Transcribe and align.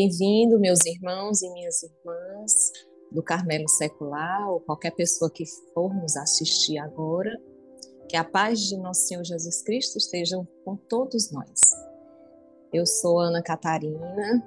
Bem-vindo, 0.00 0.60
meus 0.60 0.86
irmãos 0.86 1.42
e 1.42 1.52
minhas 1.52 1.82
irmãs 1.82 2.70
do 3.10 3.20
Carmelo 3.20 3.68
Secular, 3.68 4.48
ou 4.48 4.60
qualquer 4.60 4.92
pessoa 4.92 5.28
que 5.28 5.42
for 5.74 5.92
nos 5.92 6.16
assistir 6.16 6.78
agora. 6.78 7.36
Que 8.08 8.16
a 8.16 8.22
paz 8.22 8.60
de 8.60 8.76
nosso 8.76 9.08
Senhor 9.08 9.24
Jesus 9.24 9.60
Cristo 9.64 9.98
esteja 9.98 10.36
com 10.64 10.76
todos 10.76 11.32
nós. 11.32 11.58
Eu 12.72 12.86
sou 12.86 13.18
Ana 13.18 13.42
Catarina, 13.42 14.40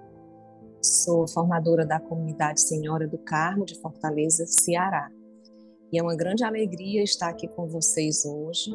sou 0.82 1.28
formadora 1.28 1.86
da 1.86 2.00
comunidade 2.00 2.62
Senhora 2.62 3.06
do 3.06 3.18
Carmo 3.18 3.66
de 3.66 3.78
Fortaleza, 3.82 4.46
Ceará. 4.48 5.12
E 5.92 6.00
é 6.00 6.02
uma 6.02 6.16
grande 6.16 6.46
alegria 6.46 7.04
estar 7.04 7.28
aqui 7.28 7.50
com 7.50 7.68
vocês 7.68 8.24
hoje, 8.24 8.72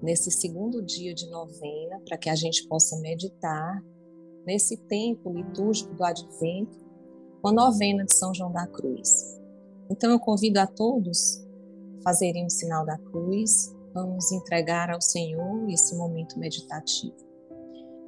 nesse 0.00 0.30
segundo 0.30 0.82
dia 0.82 1.12
de 1.12 1.28
novena, 1.28 2.00
para 2.08 2.16
que 2.16 2.30
a 2.30 2.34
gente 2.34 2.66
possa 2.66 2.98
meditar 3.00 3.84
nesse 4.46 4.76
tempo 4.76 5.30
litúrgico 5.30 5.92
do 5.94 6.04
Advento, 6.04 6.78
com 7.42 7.48
a 7.48 7.52
novena 7.52 8.04
de 8.04 8.14
São 8.14 8.32
João 8.32 8.52
da 8.52 8.66
Cruz. 8.66 9.38
Então 9.90 10.10
eu 10.10 10.20
convido 10.20 10.58
a 10.58 10.66
todos 10.66 11.44
a 11.98 12.02
fazerem 12.02 12.46
o 12.46 12.50
sinal 12.50 12.86
da 12.86 12.96
cruz, 12.96 13.74
vamos 13.92 14.30
entregar 14.30 14.90
ao 14.90 15.00
Senhor 15.00 15.68
esse 15.68 15.96
momento 15.96 16.38
meditativo. 16.38 17.16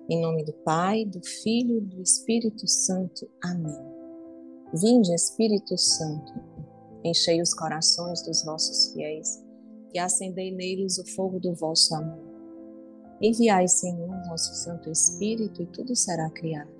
Em 0.08 0.20
nome 0.22 0.44
do 0.44 0.52
Pai, 0.52 1.04
do 1.04 1.20
Filho 1.22 1.78
e 1.78 1.80
do 1.80 2.00
Espírito 2.00 2.66
Santo. 2.66 3.28
Amém. 3.42 3.76
Vinde, 4.72 5.14
Espírito 5.14 5.76
Santo, 5.76 6.32
enchei 7.04 7.40
os 7.40 7.52
corações 7.54 8.22
dos 8.22 8.44
vossos 8.44 8.92
fiéis 8.92 9.42
e 9.92 9.98
acendei 9.98 10.50
neles 10.50 10.98
o 10.98 11.06
fogo 11.14 11.40
do 11.40 11.54
vosso 11.54 11.94
amor. 11.94 12.27
Enviai, 13.20 13.66
Senhor, 13.66 14.08
vosso 14.28 14.54
Santo 14.54 14.90
Espírito, 14.90 15.62
e 15.62 15.66
tudo 15.66 15.96
será 15.96 16.30
criado, 16.30 16.70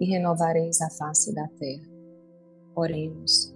e 0.00 0.04
renovareis 0.04 0.80
a 0.80 0.90
face 0.90 1.32
da 1.34 1.46
terra. 1.58 1.88
Oremos. 2.74 3.54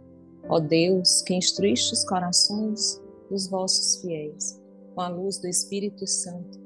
Ó 0.48 0.60
Deus, 0.60 1.22
que 1.22 1.34
instruíste 1.34 1.92
os 1.92 2.04
corações 2.04 3.00
dos 3.30 3.48
vossos 3.48 4.00
fiéis 4.00 4.60
com 4.94 5.00
a 5.00 5.08
luz 5.08 5.38
do 5.38 5.48
Espírito 5.48 6.06
Santo, 6.06 6.60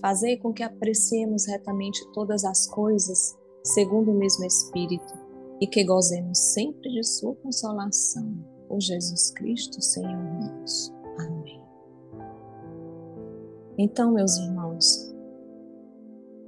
fazei 0.00 0.36
com 0.36 0.52
que 0.52 0.62
apreciemos 0.62 1.46
retamente 1.46 2.00
todas 2.12 2.44
as 2.44 2.66
coisas 2.66 3.36
segundo 3.64 4.10
o 4.10 4.14
mesmo 4.14 4.44
Espírito 4.44 5.14
e 5.60 5.66
que 5.66 5.84
gozemos 5.84 6.38
sempre 6.38 6.90
de 6.90 7.04
Sua 7.04 7.34
consolação. 7.36 8.34
Por 8.68 8.80
Jesus 8.80 9.32
Cristo, 9.32 9.82
Senhor 9.82 10.12
nosso. 10.12 10.94
Amém. 11.18 11.60
Então, 13.76 14.12
meus 14.12 14.36
irmãos, 14.36 14.59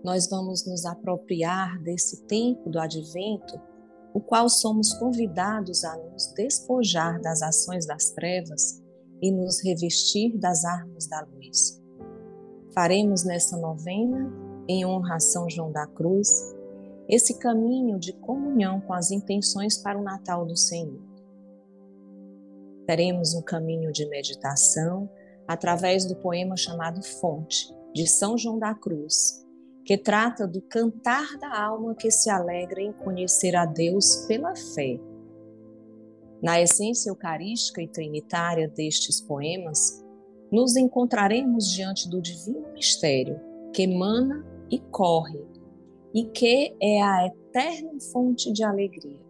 nós 0.05 0.29
vamos 0.29 0.67
nos 0.67 0.85
apropriar 0.85 1.81
desse 1.83 2.23
tempo 2.25 2.69
do 2.69 2.81
advento, 2.81 3.61
o 4.13 4.21
qual 4.21 4.49
somos 4.49 4.93
convidados 4.95 5.85
a 5.85 5.97
nos 5.97 6.33
despojar 6.35 7.21
das 7.21 7.41
ações 7.41 7.87
das 7.87 8.11
trevas 8.11 8.83
e 9.23 9.31
nos 9.31 9.63
revestir 9.63 10.37
das 10.39 10.65
armas 10.65 11.07
da 11.07 11.21
luz. 11.23 11.81
Faremos 12.75 13.25
nessa 13.25 13.57
novena, 13.57 14.31
em 14.67 14.85
honra 14.85 15.17
a 15.17 15.21
São 15.21 15.49
João 15.49 15.71
da 15.71 15.87
Cruz, 15.87 16.29
esse 17.09 17.39
caminho 17.39 17.99
de 17.99 18.13
comunhão 18.13 18.81
com 18.81 18.93
as 18.93 19.11
intenções 19.11 19.79
para 19.79 19.99
o 19.99 20.03
Natal 20.03 20.45
do 20.45 20.57
Senhor. 20.57 21.01
Teremos 22.87 23.35
um 23.35 23.43
caminho 23.43 23.93
de 23.93 24.07
meditação 24.09 25.09
através 25.47 26.05
do 26.05 26.17
poema 26.17 26.57
chamado 26.57 27.03
Fonte, 27.03 27.73
de 27.93 28.07
São 28.07 28.39
João 28.39 28.59
da 28.59 28.75
Cruz, 28.75 29.47
que 29.85 29.99
trata 29.99 30.47
do 30.47 30.63
cantar 30.63 31.37
da 31.39 31.63
alma 31.63 31.95
que 31.95 32.11
se 32.11 32.31
alegra 32.31 32.81
em 32.81 32.93
conhecer 32.93 33.55
a 33.55 33.67
Deus 33.67 34.25
pela 34.27 34.55
fé. 34.57 34.99
Na 36.43 36.61
essência 36.61 37.11
eucarística 37.11 37.83
e 37.83 37.89
trinitária 37.89 38.67
destes 38.67 39.21
poemas, 39.21 40.03
nos 40.51 40.77
encontraremos 40.77 41.71
diante 41.71 42.09
do 42.09 42.21
divino 42.21 42.73
mistério 42.73 43.41
que 43.73 43.83
emana 43.83 44.45
e 44.71 44.79
corre 44.79 45.45
e 46.15 46.25
que 46.25 46.75
é 46.81 47.03
a 47.03 47.27
eterna 47.27 47.93
fonte 48.13 48.53
de 48.53 48.65
alegria. 48.65 49.21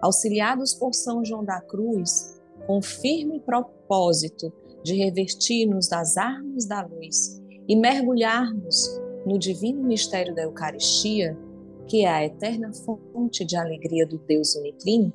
Auxiliados 0.00 0.74
por 0.74 0.94
São 0.94 1.24
João 1.24 1.44
da 1.44 1.60
Cruz, 1.60 2.40
com 2.66 2.82
firme 2.82 3.40
propósito 3.40 4.52
de 4.82 4.94
revestir-nos 4.94 5.88
das 5.88 6.16
armas 6.16 6.66
da 6.66 6.82
luz 6.82 7.41
e 7.68 7.76
mergulharmos 7.76 9.00
no 9.26 9.38
divino 9.38 9.82
mistério 9.82 10.34
da 10.34 10.42
Eucaristia, 10.42 11.38
que 11.86 12.04
é 12.04 12.08
a 12.08 12.24
eterna 12.24 12.72
fonte 12.72 13.44
de 13.44 13.56
alegria 13.56 14.06
do 14.06 14.18
Deus 14.18 14.54
unitrino, 14.54 15.12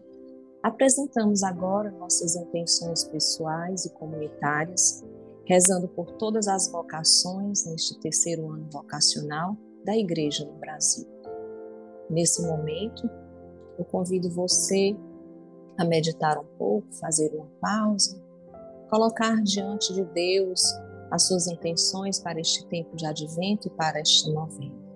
apresentamos 0.63 1.43
agora 1.43 1.91
nossas 1.91 2.35
intenções 2.35 3.03
pessoais 3.03 3.85
e 3.85 3.89
comunitárias, 3.91 5.03
rezando 5.45 5.87
por 5.87 6.11
todas 6.13 6.47
as 6.47 6.69
vocações 6.69 7.65
neste 7.65 7.99
terceiro 7.99 8.51
ano 8.51 8.67
vocacional 8.71 9.57
da 9.85 9.95
Igreja 9.95 10.45
no 10.45 10.53
Brasil. 10.53 11.07
Nesse 12.09 12.45
momento, 12.45 13.09
eu 13.77 13.85
convido 13.85 14.29
você 14.29 14.95
a 15.77 15.85
meditar 15.85 16.37
um 16.37 16.45
pouco, 16.57 16.87
fazer 16.93 17.33
uma 17.33 17.47
pausa 17.61 18.27
colocar 18.89 19.41
diante 19.43 19.93
de 19.93 20.03
Deus 20.05 20.61
as 21.11 21.23
suas 21.23 21.47
intenções 21.47 22.19
para 22.19 22.39
este 22.39 22.65
tempo 22.67 22.95
de 22.95 23.05
advento 23.05 23.67
e 23.67 23.71
para 23.71 23.99
este 23.99 24.31
novembro. 24.31 24.87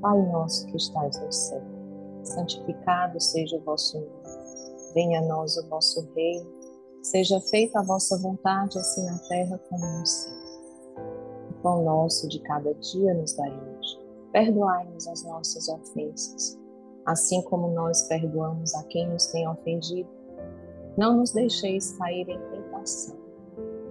Pai 0.00 0.20
nosso 0.30 0.66
que 0.66 0.76
estais 0.76 1.18
no 1.20 1.32
céu, 1.32 1.62
santificado 2.22 3.20
seja 3.20 3.56
o 3.56 3.60
vosso 3.60 3.98
nome. 3.98 4.10
Venha 4.94 5.20
a 5.20 5.22
nós 5.22 5.56
o 5.56 5.68
vosso 5.68 6.08
reino. 6.14 6.54
Seja 7.02 7.40
feita 7.40 7.80
a 7.80 7.82
vossa 7.82 8.18
vontade, 8.18 8.78
assim 8.78 9.04
na 9.04 9.18
terra 9.28 9.58
como 9.70 9.86
no 9.86 10.06
céu. 10.06 10.34
O 11.50 11.62
pão 11.62 11.82
nosso 11.84 12.28
de 12.28 12.40
cada 12.40 12.74
dia 12.74 13.14
nos 13.14 13.32
dai 13.34 13.50
hoje. 13.50 13.98
Perdoai-nos 14.32 15.06
as 15.06 15.22
nossas 15.24 15.68
ofensas, 15.68 16.58
assim 17.06 17.42
como 17.42 17.68
nós 17.68 18.02
perdoamos 18.02 18.74
a 18.74 18.82
quem 18.84 19.08
nos 19.08 19.26
tem 19.26 19.48
ofendido 19.48 20.16
não 20.96 21.18
nos 21.18 21.30
deixeis 21.32 21.92
cair 21.98 22.26
em 22.26 22.40
tentação, 22.50 23.15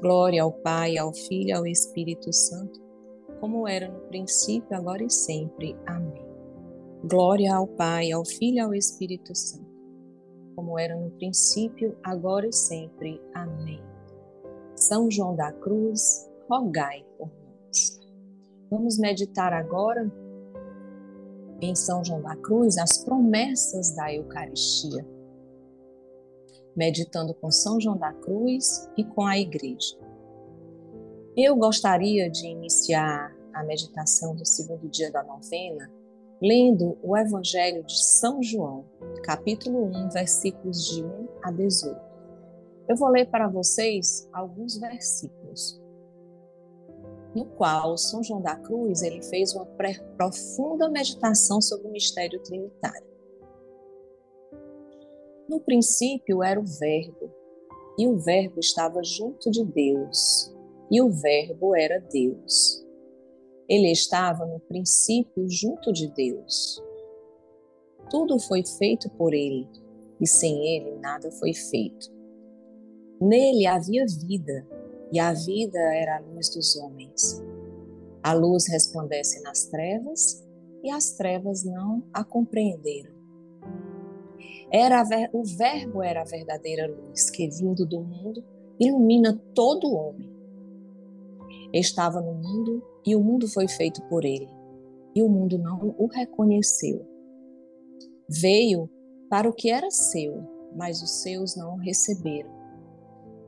Glória 0.00 0.42
ao 0.42 0.52
Pai, 0.52 0.98
ao 0.98 1.12
Filho 1.12 1.48
e 1.48 1.52
ao 1.52 1.66
Espírito 1.66 2.30
Santo, 2.30 2.78
como 3.40 3.66
era 3.66 3.88
no 3.88 4.00
princípio, 4.08 4.76
agora 4.76 5.02
e 5.02 5.10
sempre. 5.10 5.74
Amém. 5.86 6.24
Glória 7.08 7.54
ao 7.54 7.66
Pai, 7.66 8.12
ao 8.12 8.24
Filho 8.24 8.56
e 8.56 8.60
ao 8.60 8.74
Espírito 8.74 9.34
Santo, 9.34 9.66
como 10.54 10.78
era 10.78 10.94
no 10.94 11.10
princípio, 11.12 11.96
agora 12.04 12.46
e 12.46 12.52
sempre. 12.52 13.22
Amém. 13.34 13.82
São 14.74 15.10
João 15.10 15.34
da 15.34 15.50
Cruz, 15.52 16.30
rogai 16.48 17.02
por 17.16 17.28
nós. 17.28 18.00
Vamos 18.70 18.98
meditar 18.98 19.54
agora 19.54 20.12
em 21.62 21.74
São 21.74 22.04
João 22.04 22.20
da 22.20 22.36
Cruz 22.36 22.76
as 22.76 23.02
promessas 23.02 23.96
da 23.96 24.12
Eucaristia 24.12 25.15
meditando 26.76 27.32
com 27.34 27.50
São 27.50 27.80
João 27.80 27.96
da 27.96 28.12
Cruz 28.12 28.88
e 28.96 29.04
com 29.04 29.26
a 29.26 29.38
Igreja. 29.38 29.96
Eu 31.36 31.56
gostaria 31.56 32.30
de 32.30 32.46
iniciar 32.46 33.34
a 33.52 33.64
meditação 33.64 34.36
do 34.36 34.44
segundo 34.44 34.88
dia 34.88 35.10
da 35.10 35.22
novena 35.22 35.90
lendo 36.40 36.98
o 37.02 37.16
Evangelho 37.16 37.82
de 37.84 37.98
São 37.98 38.42
João, 38.42 38.84
capítulo 39.22 39.86
1, 39.86 40.10
versículos 40.10 40.86
de 40.86 41.02
1 41.02 41.28
a 41.42 41.50
18. 41.50 42.00
Eu 42.88 42.96
vou 42.96 43.08
ler 43.08 43.26
para 43.30 43.48
vocês 43.48 44.28
alguns 44.32 44.76
versículos, 44.78 45.80
no 47.34 47.46
qual 47.46 47.96
São 47.96 48.22
João 48.22 48.40
da 48.40 48.54
Cruz 48.56 49.02
ele 49.02 49.22
fez 49.22 49.54
uma 49.54 49.66
profunda 50.16 50.88
meditação 50.88 51.60
sobre 51.60 51.88
o 51.88 51.92
mistério 51.92 52.40
trinitário. 52.42 53.15
No 55.48 55.60
princípio 55.60 56.42
era 56.42 56.58
o 56.58 56.64
Verbo, 56.64 57.30
e 57.96 58.08
o 58.08 58.18
Verbo 58.18 58.58
estava 58.58 59.00
junto 59.04 59.48
de 59.50 59.64
Deus, 59.64 60.52
e 60.90 61.00
o 61.00 61.08
Verbo 61.08 61.76
era 61.76 62.00
Deus. 62.00 62.84
Ele 63.68 63.90
estava 63.90 64.44
no 64.44 64.58
princípio 64.60 65.48
junto 65.48 65.92
de 65.92 66.08
Deus. 66.08 66.82
tudo 68.10 68.38
foi 68.38 68.64
feito 68.64 69.10
por 69.10 69.34
ele, 69.34 69.68
e 70.20 70.26
sem 70.26 70.76
ele 70.76 70.96
nada 70.96 71.30
foi 71.32 71.52
feito. 71.52 72.12
Nele 73.20 73.66
havia 73.66 74.04
vida, 74.06 74.66
e 75.12 75.18
a 75.18 75.32
vida 75.32 75.78
era 75.78 76.16
a 76.16 76.20
luz 76.20 76.48
dos 76.50 76.76
homens. 76.76 77.42
A 78.22 78.32
luz 78.32 78.68
resplandece 78.68 79.40
nas 79.42 79.66
trevas, 79.66 80.44
e 80.82 80.90
as 80.90 81.12
trevas 81.12 81.64
não 81.64 82.04
a 82.12 82.22
compreenderam. 82.22 83.15
Era 84.70 85.02
o 85.32 85.44
Verbo 85.44 86.02
era 86.02 86.22
a 86.22 86.24
verdadeira 86.24 86.86
luz 86.86 87.30
que, 87.30 87.48
vindo 87.48 87.86
do 87.86 88.00
mundo, 88.00 88.44
ilumina 88.78 89.40
todo 89.54 89.94
homem. 89.94 90.30
Estava 91.72 92.20
no 92.20 92.34
mundo 92.34 92.82
e 93.04 93.14
o 93.14 93.22
mundo 93.22 93.48
foi 93.48 93.68
feito 93.68 94.02
por 94.08 94.24
ele, 94.24 94.48
e 95.14 95.22
o 95.22 95.28
mundo 95.28 95.58
não 95.58 95.94
o 95.98 96.06
reconheceu. 96.06 97.06
Veio 98.28 98.90
para 99.28 99.48
o 99.48 99.52
que 99.52 99.70
era 99.70 99.90
seu, 99.90 100.42
mas 100.74 101.02
os 101.02 101.22
seus 101.22 101.56
não 101.56 101.74
o 101.74 101.78
receberam. 101.78 102.50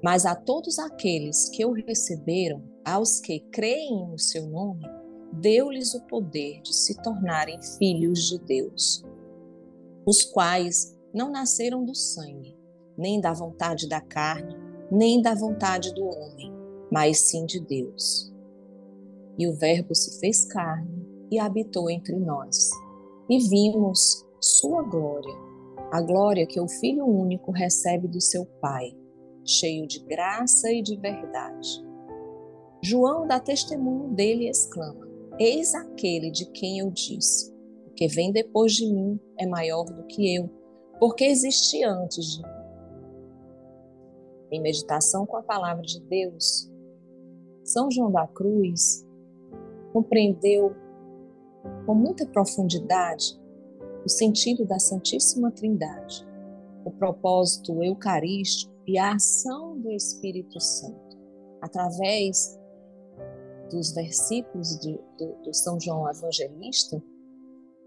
Mas 0.02 0.24
a 0.24 0.34
todos 0.34 0.78
aqueles 0.78 1.48
que 1.48 1.64
o 1.64 1.72
receberam, 1.72 2.62
aos 2.84 3.20
que 3.20 3.40
creem 3.50 4.06
no 4.08 4.18
seu 4.18 4.46
nome, 4.46 4.84
deu-lhes 5.32 5.94
o 5.94 6.06
poder 6.06 6.62
de 6.62 6.74
se 6.74 7.00
tornarem 7.02 7.60
filhos 7.78 8.28
de 8.28 8.38
Deus, 8.38 9.04
os 10.08 10.24
quais 10.24 10.98
não 11.12 11.30
nasceram 11.30 11.84
do 11.84 11.94
sangue, 11.94 12.56
nem 12.96 13.20
da 13.20 13.34
vontade 13.34 13.86
da 13.86 14.00
carne, 14.00 14.56
nem 14.90 15.20
da 15.20 15.34
vontade 15.34 15.92
do 15.92 16.02
homem, 16.02 16.50
mas 16.90 17.18
sim 17.18 17.44
de 17.44 17.60
Deus. 17.60 18.32
E 19.38 19.46
o 19.46 19.52
Verbo 19.52 19.94
se 19.94 20.18
fez 20.18 20.46
carne 20.46 21.06
e 21.30 21.38
habitou 21.38 21.90
entre 21.90 22.16
nós, 22.16 22.70
e 23.28 23.38
vimos 23.50 24.24
sua 24.40 24.82
glória, 24.82 25.34
a 25.92 26.00
glória 26.00 26.46
que 26.46 26.58
o 26.58 26.66
Filho 26.66 27.04
único 27.04 27.52
recebe 27.52 28.08
do 28.08 28.18
seu 28.18 28.46
Pai, 28.62 28.96
cheio 29.44 29.86
de 29.86 30.00
graça 30.06 30.72
e 30.72 30.80
de 30.80 30.96
verdade. 30.96 31.86
João 32.82 33.26
dá 33.26 33.38
testemunho 33.38 34.14
dele 34.14 34.46
e 34.46 34.50
exclama: 34.50 35.06
Eis 35.38 35.74
aquele 35.74 36.30
de 36.30 36.46
quem 36.46 36.78
eu 36.78 36.90
disse: 36.90 37.57
que 37.98 38.06
vem 38.06 38.30
depois 38.30 38.74
de 38.74 38.86
mim 38.86 39.18
é 39.36 39.44
maior 39.44 39.84
do 39.84 40.04
que 40.04 40.36
eu, 40.36 40.48
porque 41.00 41.24
existia 41.24 41.90
antes 41.90 42.26
de 42.26 42.42
mim. 42.44 42.48
Em 44.52 44.62
meditação 44.62 45.26
com 45.26 45.36
a 45.36 45.42
palavra 45.42 45.82
de 45.82 46.00
Deus, 46.02 46.70
São 47.64 47.90
João 47.90 48.12
da 48.12 48.24
Cruz 48.28 49.04
compreendeu 49.92 50.76
com 51.86 51.94
muita 51.96 52.24
profundidade 52.24 53.36
o 54.06 54.08
sentido 54.08 54.64
da 54.64 54.78
Santíssima 54.78 55.50
Trindade, 55.50 56.24
o 56.84 56.92
propósito 56.92 57.82
eucarístico 57.82 58.72
e 58.86 58.96
a 58.96 59.16
ação 59.16 59.76
do 59.76 59.90
Espírito 59.90 60.60
Santo, 60.60 61.18
através 61.60 62.56
dos 63.72 63.90
versículos 63.90 64.78
de, 64.78 65.00
São 65.52 65.80
João 65.80 66.08
Evangelista, 66.08 67.02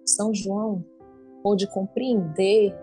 São 0.05 0.33
João 0.33 0.83
pôde 1.43 1.67
compreender 1.67 2.75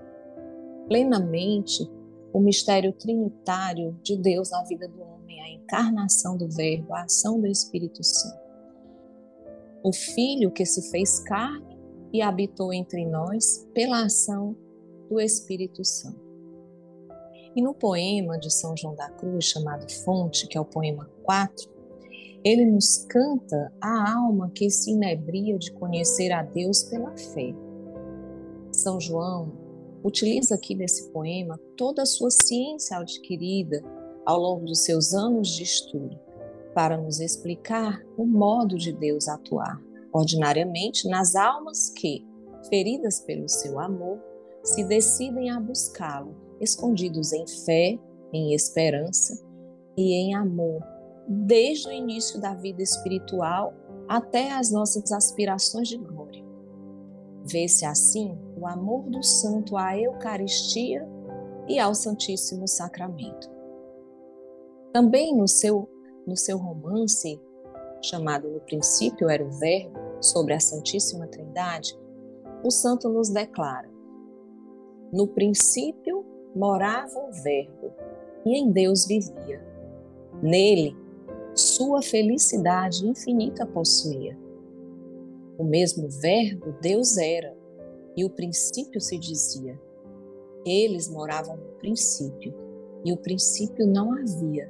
plenamente 0.88 1.88
o 2.32 2.40
mistério 2.40 2.92
trinitário 2.92 3.98
de 4.02 4.16
Deus 4.16 4.50
na 4.50 4.64
vida 4.64 4.88
do 4.88 5.00
homem, 5.00 5.40
a 5.40 5.50
encarnação 5.50 6.36
do 6.36 6.48
Verbo, 6.48 6.94
a 6.94 7.02
ação 7.02 7.40
do 7.40 7.46
Espírito 7.46 8.02
Santo. 8.02 8.38
O 9.82 9.92
Filho 9.92 10.50
que 10.50 10.66
se 10.66 10.90
fez 10.90 11.20
carne 11.20 11.78
e 12.12 12.20
habitou 12.20 12.72
entre 12.72 13.06
nós 13.06 13.66
pela 13.72 14.04
ação 14.04 14.56
do 15.08 15.20
Espírito 15.20 15.84
Santo. 15.84 16.28
E 17.54 17.62
no 17.62 17.74
poema 17.74 18.38
de 18.38 18.52
São 18.52 18.76
João 18.76 18.94
da 18.94 19.08
Cruz, 19.10 19.46
chamado 19.46 19.90
Fonte, 20.04 20.46
que 20.46 20.56
é 20.56 20.60
o 20.60 20.64
poema 20.64 21.10
4, 21.22 21.77
ele 22.48 22.64
nos 22.64 23.04
canta 23.08 23.70
a 23.80 24.14
alma 24.16 24.50
que 24.54 24.70
se 24.70 24.92
inebria 24.92 25.58
de 25.58 25.70
conhecer 25.72 26.32
a 26.32 26.42
Deus 26.42 26.82
pela 26.84 27.14
fé. 27.16 27.54
São 28.72 28.98
João 28.98 29.52
utiliza 30.02 30.54
aqui 30.54 30.74
nesse 30.74 31.10
poema 31.10 31.60
toda 31.76 32.02
a 32.02 32.06
sua 32.06 32.30
ciência 32.30 32.96
adquirida 32.96 33.82
ao 34.24 34.38
longo 34.40 34.64
dos 34.64 34.84
seus 34.84 35.12
anos 35.12 35.48
de 35.48 35.62
estudo 35.62 36.18
para 36.74 36.96
nos 36.96 37.20
explicar 37.20 38.02
o 38.16 38.24
modo 38.24 38.78
de 38.78 38.92
Deus 38.92 39.28
atuar 39.28 39.78
ordinariamente 40.12 41.06
nas 41.06 41.34
almas 41.34 41.90
que, 41.90 42.26
feridas 42.70 43.20
pelo 43.20 43.48
seu 43.48 43.78
amor, 43.78 44.18
se 44.62 44.84
decidem 44.84 45.50
a 45.50 45.60
buscá-lo, 45.60 46.34
escondidos 46.60 47.32
em 47.32 47.46
fé, 47.46 47.98
em 48.32 48.54
esperança 48.54 49.38
e 49.96 50.14
em 50.14 50.34
amor, 50.34 50.82
desde 51.28 51.88
o 51.88 51.92
início 51.92 52.40
da 52.40 52.54
vida 52.54 52.82
espiritual 52.82 53.74
até 54.08 54.52
as 54.52 54.70
nossas 54.70 55.12
aspirações 55.12 55.88
de 55.88 55.98
glória. 55.98 56.42
Vê-se 57.44 57.84
assim 57.84 58.38
o 58.56 58.66
amor 58.66 59.04
do 59.10 59.22
santo 59.22 59.76
à 59.76 59.96
Eucaristia 59.98 61.06
e 61.68 61.78
ao 61.78 61.94
Santíssimo 61.94 62.66
Sacramento. 62.66 63.50
Também 64.92 65.36
no 65.36 65.46
seu, 65.46 65.88
no 66.26 66.36
seu 66.36 66.56
romance, 66.56 67.40
chamado 68.02 68.48
No 68.48 68.60
Princípio 68.60 69.28
Era 69.28 69.44
o 69.44 69.50
Verbo, 69.50 69.98
sobre 70.20 70.54
a 70.54 70.60
Santíssima 70.60 71.26
Trindade, 71.26 71.96
o 72.64 72.70
santo 72.70 73.08
nos 73.08 73.28
declara: 73.28 73.88
No 75.12 75.28
princípio 75.28 76.24
morava 76.54 77.18
o 77.20 77.32
Verbo, 77.32 77.92
e 78.44 78.58
em 78.58 78.70
Deus 78.70 79.06
vivia. 79.06 79.62
Nele, 80.42 80.96
sua 81.78 82.02
felicidade 82.02 83.06
infinita 83.06 83.64
possuía. 83.64 84.36
O 85.56 85.62
mesmo 85.62 86.08
Verbo 86.08 86.72
Deus 86.82 87.16
era, 87.16 87.56
e 88.16 88.24
o 88.24 88.30
princípio 88.30 89.00
se 89.00 89.16
dizia. 89.16 89.80
Eles 90.66 91.08
moravam 91.08 91.56
no 91.56 91.78
princípio, 91.78 92.52
e 93.04 93.12
o 93.12 93.16
princípio 93.16 93.86
não 93.86 94.12
havia. 94.12 94.68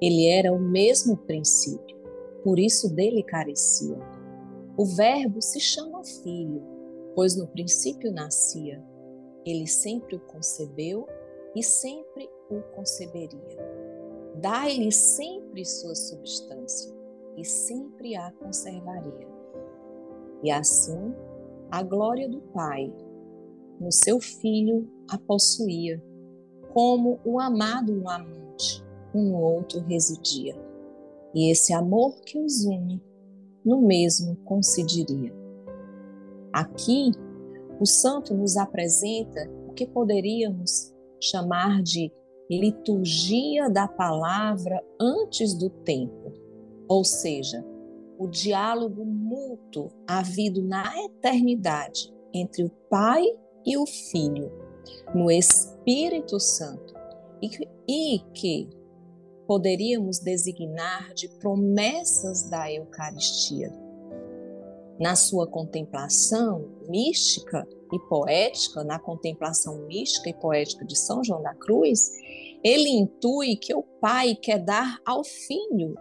Ele 0.00 0.28
era 0.28 0.52
o 0.52 0.60
mesmo 0.60 1.16
princípio, 1.16 1.96
por 2.44 2.60
isso 2.60 2.88
dele 2.94 3.24
carecia. 3.24 3.98
O 4.76 4.84
Verbo 4.84 5.42
se 5.42 5.58
chama 5.58 6.04
Filho, 6.04 6.62
pois 7.16 7.34
no 7.34 7.48
princípio 7.48 8.12
nascia. 8.12 8.80
Ele 9.44 9.66
sempre 9.66 10.14
o 10.14 10.20
concebeu 10.20 11.08
e 11.56 11.62
sempre 11.62 12.30
o 12.48 12.62
conceberia. 12.72 13.81
Dai-lhe 14.42 14.90
sempre 14.90 15.64
sua 15.64 15.94
substância 15.94 16.92
e 17.36 17.44
sempre 17.44 18.16
a 18.16 18.32
conservaria. 18.32 19.28
E 20.42 20.50
assim 20.50 21.14
a 21.70 21.80
glória 21.84 22.28
do 22.28 22.40
Pai, 22.52 22.92
no 23.78 23.92
seu 23.92 24.18
Filho 24.18 24.90
a 25.08 25.16
possuía, 25.16 26.02
como 26.74 27.20
o 27.24 27.38
amado 27.38 27.94
no 27.94 28.10
amante, 28.10 28.84
um 29.14 29.30
no 29.30 29.38
outro 29.38 29.78
residia. 29.82 30.56
E 31.32 31.48
esse 31.48 31.72
amor 31.72 32.20
que 32.22 32.36
os 32.36 32.64
une, 32.64 33.00
no 33.64 33.80
mesmo 33.80 34.34
coincidiria. 34.44 35.32
Aqui, 36.52 37.12
o 37.78 37.86
santo 37.86 38.34
nos 38.34 38.56
apresenta 38.56 39.48
o 39.68 39.72
que 39.72 39.86
poderíamos 39.86 40.92
chamar 41.20 41.80
de 41.80 42.10
liturgia 42.60 43.70
da 43.70 43.88
palavra 43.88 44.82
antes 45.00 45.54
do 45.54 45.70
tempo, 45.70 46.32
ou 46.88 47.04
seja, 47.04 47.64
o 48.18 48.28
diálogo 48.28 49.04
mútuo 49.04 49.90
havido 50.06 50.62
na 50.62 50.84
eternidade 51.04 52.12
entre 52.32 52.64
o 52.64 52.70
Pai 52.90 53.24
e 53.64 53.76
o 53.76 53.86
Filho, 53.86 54.52
no 55.14 55.30
Espírito 55.30 56.38
Santo, 56.38 56.94
e 57.40 57.48
que, 57.48 57.68
e 57.88 58.18
que 58.34 58.68
poderíamos 59.46 60.18
designar 60.18 61.12
de 61.14 61.28
promessas 61.38 62.48
da 62.48 62.72
Eucaristia. 62.72 63.72
Na 65.02 65.16
sua 65.16 65.48
contemplação 65.48 66.78
mística 66.88 67.66
e 67.92 67.98
poética, 68.08 68.84
na 68.84 69.00
contemplação 69.00 69.84
mística 69.88 70.30
e 70.30 70.34
poética 70.34 70.84
de 70.84 70.96
São 70.96 71.24
João 71.24 71.42
da 71.42 71.52
Cruz, 71.56 72.08
ele 72.62 72.88
intui 72.88 73.56
que 73.56 73.74
o 73.74 73.82
pai 73.82 74.36
quer 74.36 74.60
dar 74.60 75.00
ao 75.04 75.24
filho 75.24 75.96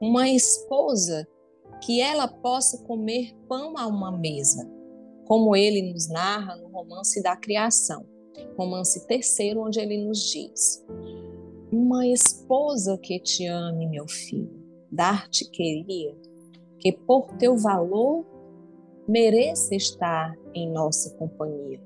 uma 0.00 0.30
esposa 0.30 1.28
que 1.84 2.00
ela 2.00 2.26
possa 2.26 2.82
comer 2.84 3.36
pão 3.46 3.76
a 3.76 3.86
uma 3.86 4.10
mesa, 4.16 4.66
como 5.26 5.54
ele 5.54 5.92
nos 5.92 6.08
narra 6.08 6.56
no 6.56 6.68
romance 6.68 7.22
da 7.22 7.36
criação, 7.36 8.06
romance 8.56 9.06
terceiro, 9.06 9.60
onde 9.60 9.78
ele 9.78 10.02
nos 10.06 10.22
diz: 10.22 10.82
Uma 11.70 12.06
esposa 12.06 12.96
que 12.96 13.20
te 13.20 13.44
ame, 13.44 13.86
meu 13.86 14.08
filho, 14.08 14.58
dar-te 14.90 15.44
queria, 15.50 16.16
que 16.78 16.92
por 16.92 17.36
teu 17.36 17.54
valor 17.54 18.37
mereça 19.08 19.74
estar 19.74 20.36
em 20.54 20.70
nossa 20.70 21.10
companhia 21.16 21.80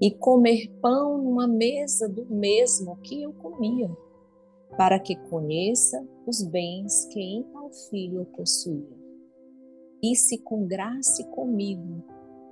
e 0.00 0.10
comer 0.10 0.68
pão 0.80 1.22
numa 1.22 1.46
mesa 1.46 2.08
do 2.08 2.26
mesmo 2.26 2.96
que 2.96 3.22
eu 3.22 3.32
comia, 3.32 3.88
para 4.76 4.98
que 4.98 5.14
conheça 5.14 6.04
os 6.26 6.42
bens 6.42 7.04
que 7.06 7.20
em 7.20 7.44
tal 7.44 7.70
filho 7.70 8.20
eu 8.20 8.24
possuía. 8.24 8.98
E 10.02 10.16
se 10.16 10.38
congrace 10.38 11.22
comigo 11.30 12.02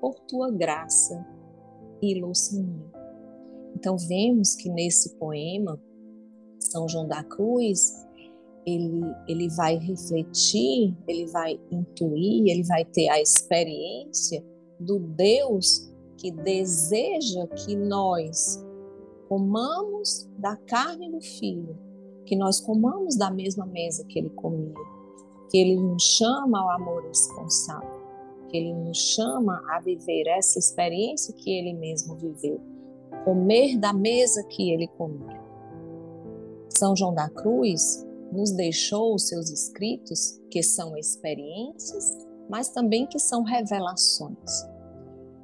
por 0.01 0.15
tua 0.21 0.51
graça 0.51 1.27
e 2.01 2.21
luz 2.21 2.53
Então 3.75 3.97
vemos 3.97 4.55
que 4.55 4.69
nesse 4.69 5.17
poema 5.17 5.81
São 6.61 6.87
João 6.89 7.09
da 7.09 7.25
Cruz 7.25 8.07
ele, 8.67 9.03
ele 9.27 9.49
vai 9.51 9.77
refletir, 9.77 10.97
ele 11.07 11.27
vai 11.27 11.59
intuir, 11.71 12.47
ele 12.49 12.63
vai 12.65 12.85
ter 12.85 13.09
a 13.09 13.21
experiência 13.21 14.45
do 14.79 14.99
Deus 14.99 15.89
que 16.17 16.31
deseja 16.31 17.47
que 17.49 17.77
nós 17.77 18.65
comamos 19.29 20.29
da 20.39 20.57
carne 20.57 21.11
do 21.11 21.21
Filho, 21.21 21.77
que 22.25 22.37
nós 22.37 22.61
comamos 22.61 23.17
da 23.17 23.31
mesma 23.31 23.67
mesa 23.67 24.05
que 24.05 24.19
ele 24.19 24.31
comia, 24.31 24.75
que 25.51 25.59
ele 25.59 25.77
nos 25.77 26.03
chama 26.03 26.61
ao 26.61 26.71
amor 26.71 27.05
responsável, 27.07 27.99
que 28.49 28.57
ele 28.57 28.75
nos 28.75 28.99
chama 28.99 29.63
a 29.71 29.81
viver 29.81 30.27
essa 30.27 30.59
experiência 30.59 31.35
que 31.35 31.51
ele 31.51 31.75
mesmo 31.75 32.17
viveu, 32.17 32.61
comer 33.25 33.79
da 33.79 33.93
mesa 33.93 34.43
que 34.45 34.71
ele 34.73 34.89
comia. 34.89 35.39
São 36.69 36.95
João 36.95 37.15
da 37.15 37.29
Cruz 37.29 38.07
nos 38.33 38.51
deixou 38.53 39.15
os 39.15 39.29
seus 39.29 39.51
escritos, 39.51 40.41
que 40.51 40.63
são 40.63 40.97
experiências, 40.97 42.17
mas 42.49 42.71
também 42.71 43.07
que 43.07 43.19
são 43.19 43.43
revelações. 43.43 44.67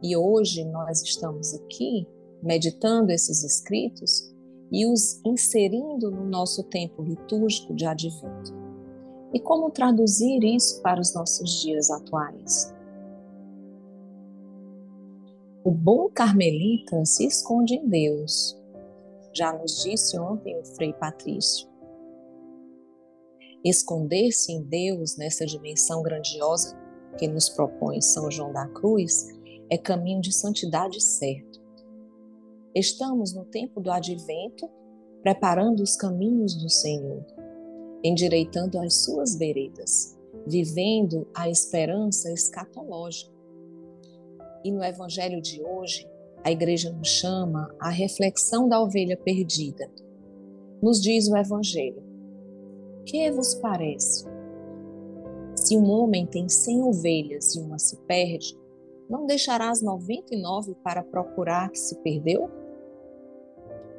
E 0.03 0.17
hoje 0.17 0.65
nós 0.65 1.03
estamos 1.03 1.55
aqui 1.55 2.07
meditando 2.43 3.11
esses 3.11 3.43
escritos 3.43 4.31
e 4.71 4.87
os 4.87 5.21
inserindo 5.25 6.11
no 6.11 6.25
nosso 6.25 6.63
tempo 6.65 7.03
litúrgico 7.03 7.75
de 7.75 7.87
advento. 7.87 8.53
E 9.33 9.41
como 9.41 9.71
traduzir 9.71 10.45
isso 10.45 10.81
para 10.83 11.01
os 11.01 11.15
nossos 11.15 11.63
dias 11.63 11.91
atuais? 11.91 12.73
O 15.65 15.71
bom 15.71 16.11
carmelita 16.11 17.05
se 17.07 17.27
esconde 17.27 17.75
em 17.75 17.89
Deus, 17.89 18.57
já 19.33 19.53
nos 19.53 19.83
disse 19.83 20.19
ontem 20.19 20.57
o 20.59 20.65
Frei 20.65 20.93
Patrício. 20.93 21.74
Esconder-se 23.65 24.53
em 24.53 24.63
Deus 24.63 25.17
nessa 25.17 25.47
dimensão 25.47 26.03
grandiosa 26.03 26.77
que 27.17 27.27
nos 27.27 27.49
propõe 27.49 28.03
São 28.03 28.31
João 28.31 28.53
da 28.53 28.69
Cruz 28.69 29.29
é 29.71 29.79
caminho 29.79 30.21
de 30.21 30.33
santidade 30.35 31.01
certo. 31.01 31.63
Estamos 32.75 33.33
no 33.33 33.47
tempo 33.47 33.81
do 33.81 33.91
advento, 33.91 34.69
preparando 35.23 35.83
os 35.83 35.97
caminhos 35.97 36.55
do 36.55 36.69
Senhor, 36.69 37.25
endireitando 38.03 38.79
as 38.79 39.03
suas 39.03 39.35
veredas, 39.35 40.15
vivendo 40.47 41.27
a 41.35 41.49
esperança 41.49 42.31
escatológica. 42.31 43.33
E 44.63 44.71
no 44.71 44.85
evangelho 44.85 45.41
de 45.41 45.63
hoje, 45.63 46.07
a 46.43 46.53
igreja 46.53 46.93
nos 46.93 47.09
chama 47.09 47.75
à 47.81 47.89
reflexão 47.89 48.69
da 48.69 48.83
ovelha 48.83 49.17
perdida. 49.17 49.91
Nos 50.83 51.01
diz 51.01 51.29
o 51.29 51.37
evangelho: 51.37 52.14
que 53.05 53.31
vos 53.31 53.55
parece? 53.57 54.25
Se 55.55 55.77
um 55.77 55.89
homem 55.91 56.27
tem 56.27 56.49
cem 56.49 56.83
ovelhas 56.83 57.55
e 57.55 57.61
uma 57.61 57.79
se 57.79 57.97
perde, 58.03 58.59
não 59.09 59.27
deixará 59.27 59.71
as 59.71 59.83
noventa 59.83 60.35
e 60.35 60.41
nove 60.41 60.75
para 60.83 61.03
procurar 61.03 61.71
que 61.71 61.79
se 61.79 61.97
perdeu? 61.97 62.51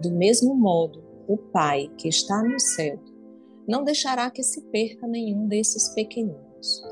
Do 0.01 0.11
mesmo 0.11 0.53
modo, 0.55 1.03
o 1.27 1.37
Pai 1.37 1.91
que 1.97 2.07
está 2.07 2.43
no 2.43 2.59
céu 2.59 2.99
não 3.67 3.83
deixará 3.83 4.29
que 4.29 4.43
se 4.43 4.61
perca 4.63 5.07
nenhum 5.07 5.47
desses 5.47 5.89
pequeninos. 5.89 6.83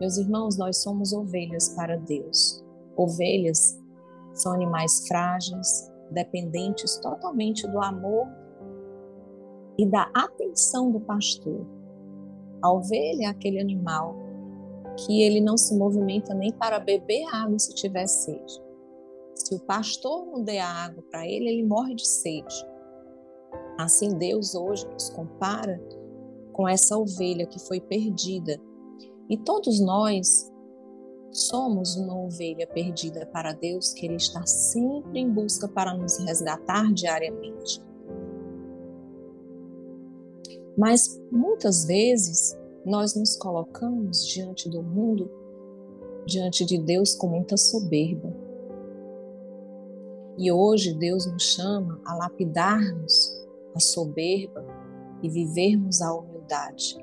Meus 0.00 0.16
irmãos, 0.16 0.56
nós 0.56 0.78
somos 0.78 1.12
ovelhas 1.12 1.68
para 1.70 1.96
Deus. 1.96 2.64
Ovelhas 2.96 3.80
são 4.34 4.52
animais 4.52 5.06
frágeis, 5.06 5.90
dependentes 6.10 6.96
totalmente 6.96 7.66
do 7.68 7.80
amor 7.80 8.26
e 9.78 9.86
da 9.86 10.10
atenção 10.14 10.90
do 10.90 11.00
pastor. 11.00 11.66
A 12.62 12.72
ovelha 12.72 13.24
é 13.24 13.26
aquele 13.26 13.60
animal 13.60 14.16
que 14.96 15.22
ele 15.22 15.40
não 15.40 15.56
se 15.56 15.76
movimenta 15.76 16.34
nem 16.34 16.52
para 16.52 16.78
beber 16.78 17.24
água 17.32 17.58
se 17.58 17.74
tiver 17.74 18.06
sede. 18.06 18.62
Se 19.34 19.54
o 19.54 19.60
pastor 19.60 20.26
não 20.26 20.42
der 20.42 20.60
água 20.60 21.04
para 21.10 21.26
ele, 21.26 21.48
ele 21.48 21.66
morre 21.66 21.94
de 21.94 22.06
sede. 22.06 22.66
Assim, 23.78 24.16
Deus 24.16 24.54
hoje 24.54 24.86
nos 24.88 25.10
compara 25.10 25.78
com 26.52 26.66
essa 26.66 26.96
ovelha 26.96 27.46
que 27.46 27.58
foi 27.58 27.80
perdida. 27.80 28.58
E 29.28 29.36
todos 29.36 29.78
nós 29.80 30.50
somos 31.30 31.96
uma 31.96 32.18
ovelha 32.18 32.66
perdida 32.66 33.26
para 33.26 33.52
Deus, 33.52 33.92
que 33.92 34.06
Ele 34.06 34.16
está 34.16 34.46
sempre 34.46 35.20
em 35.20 35.30
busca 35.30 35.68
para 35.68 35.92
nos 35.92 36.18
resgatar 36.18 36.90
diariamente. 36.94 37.84
Mas 40.76 41.20
muitas 41.30 41.84
vezes 41.84 42.56
nós 42.84 43.14
nos 43.14 43.36
colocamos 43.36 44.26
diante 44.26 44.68
do 44.68 44.82
mundo, 44.82 45.30
diante 46.26 46.64
de 46.64 46.78
Deus 46.78 47.14
com 47.14 47.28
muita 47.28 47.56
soberba. 47.56 48.32
E 50.38 50.52
hoje 50.52 50.92
Deus 50.92 51.26
nos 51.26 51.42
chama 51.42 52.00
a 52.04 52.14
lapidarmos 52.14 53.34
a 53.74 53.80
soberba 53.80 54.64
e 55.22 55.30
vivermos 55.30 56.02
a 56.02 56.12
humildade. 56.12 56.96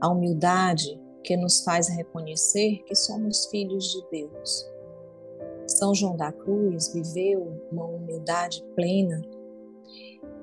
A 0.00 0.08
humildade 0.08 1.00
que 1.24 1.36
nos 1.36 1.62
faz 1.62 1.88
reconhecer 1.88 2.82
que 2.84 2.94
somos 2.94 3.46
filhos 3.46 3.84
de 3.84 4.10
Deus. 4.10 4.70
São 5.66 5.94
João 5.94 6.16
da 6.16 6.32
Cruz 6.32 6.92
viveu 6.92 7.60
uma 7.70 7.84
humildade 7.84 8.64
plena 8.74 9.20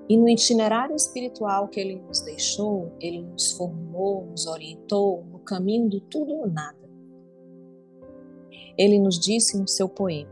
e 0.09 0.15
no 0.15 0.29
itinerário 0.29 0.95
espiritual 0.95 1.67
que 1.67 1.79
ele 1.79 1.95
nos 1.95 2.21
deixou, 2.21 2.91
ele 2.99 3.21
nos 3.21 3.51
formou, 3.51 4.25
nos 4.25 4.47
orientou 4.47 5.25
no 5.25 5.39
caminho 5.39 5.89
do 5.89 5.99
tudo 5.99 6.33
ou 6.33 6.47
nada. 6.47 6.77
Ele 8.77 8.99
nos 8.99 9.19
disse 9.19 9.57
no 9.57 9.67
seu 9.67 9.89
poema 9.89 10.31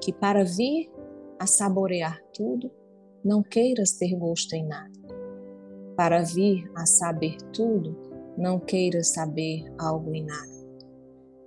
que 0.00 0.12
para 0.12 0.44
vir 0.44 0.90
a 1.38 1.46
saborear 1.46 2.22
tudo, 2.34 2.70
não 3.24 3.42
queiras 3.42 3.92
ter 3.92 4.14
gosto 4.14 4.54
em 4.54 4.66
nada. 4.66 4.90
Para 5.96 6.22
vir 6.22 6.70
a 6.76 6.86
saber 6.86 7.36
tudo, 7.52 7.96
não 8.36 8.58
queiras 8.58 9.08
saber 9.08 9.64
algo 9.78 10.14
em 10.14 10.24
nada. 10.24 10.60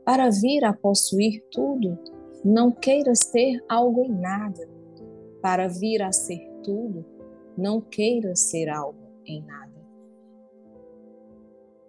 Para 0.03 0.29
vir 0.29 0.65
a 0.65 0.73
possuir 0.73 1.43
tudo, 1.51 1.97
não 2.43 2.71
queiras 2.71 3.19
ter 3.19 3.63
algo 3.69 4.03
em 4.03 4.11
nada. 4.11 4.67
Para 5.41 5.67
vir 5.67 6.01
a 6.01 6.11
ser 6.11 6.41
tudo, 6.63 7.05
não 7.57 7.81
queira 7.81 8.35
ser 8.35 8.69
algo 8.69 8.99
em 9.25 9.41
nada. 9.43 9.71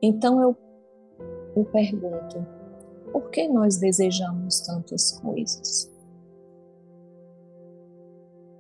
Então 0.03 0.41
eu, 0.41 0.57
eu 1.57 1.65
pergunto, 1.65 2.47
por 3.11 3.31
que 3.31 3.49
nós 3.49 3.79
desejamos 3.79 4.61
tantas 4.61 5.13
coisas? 5.21 5.91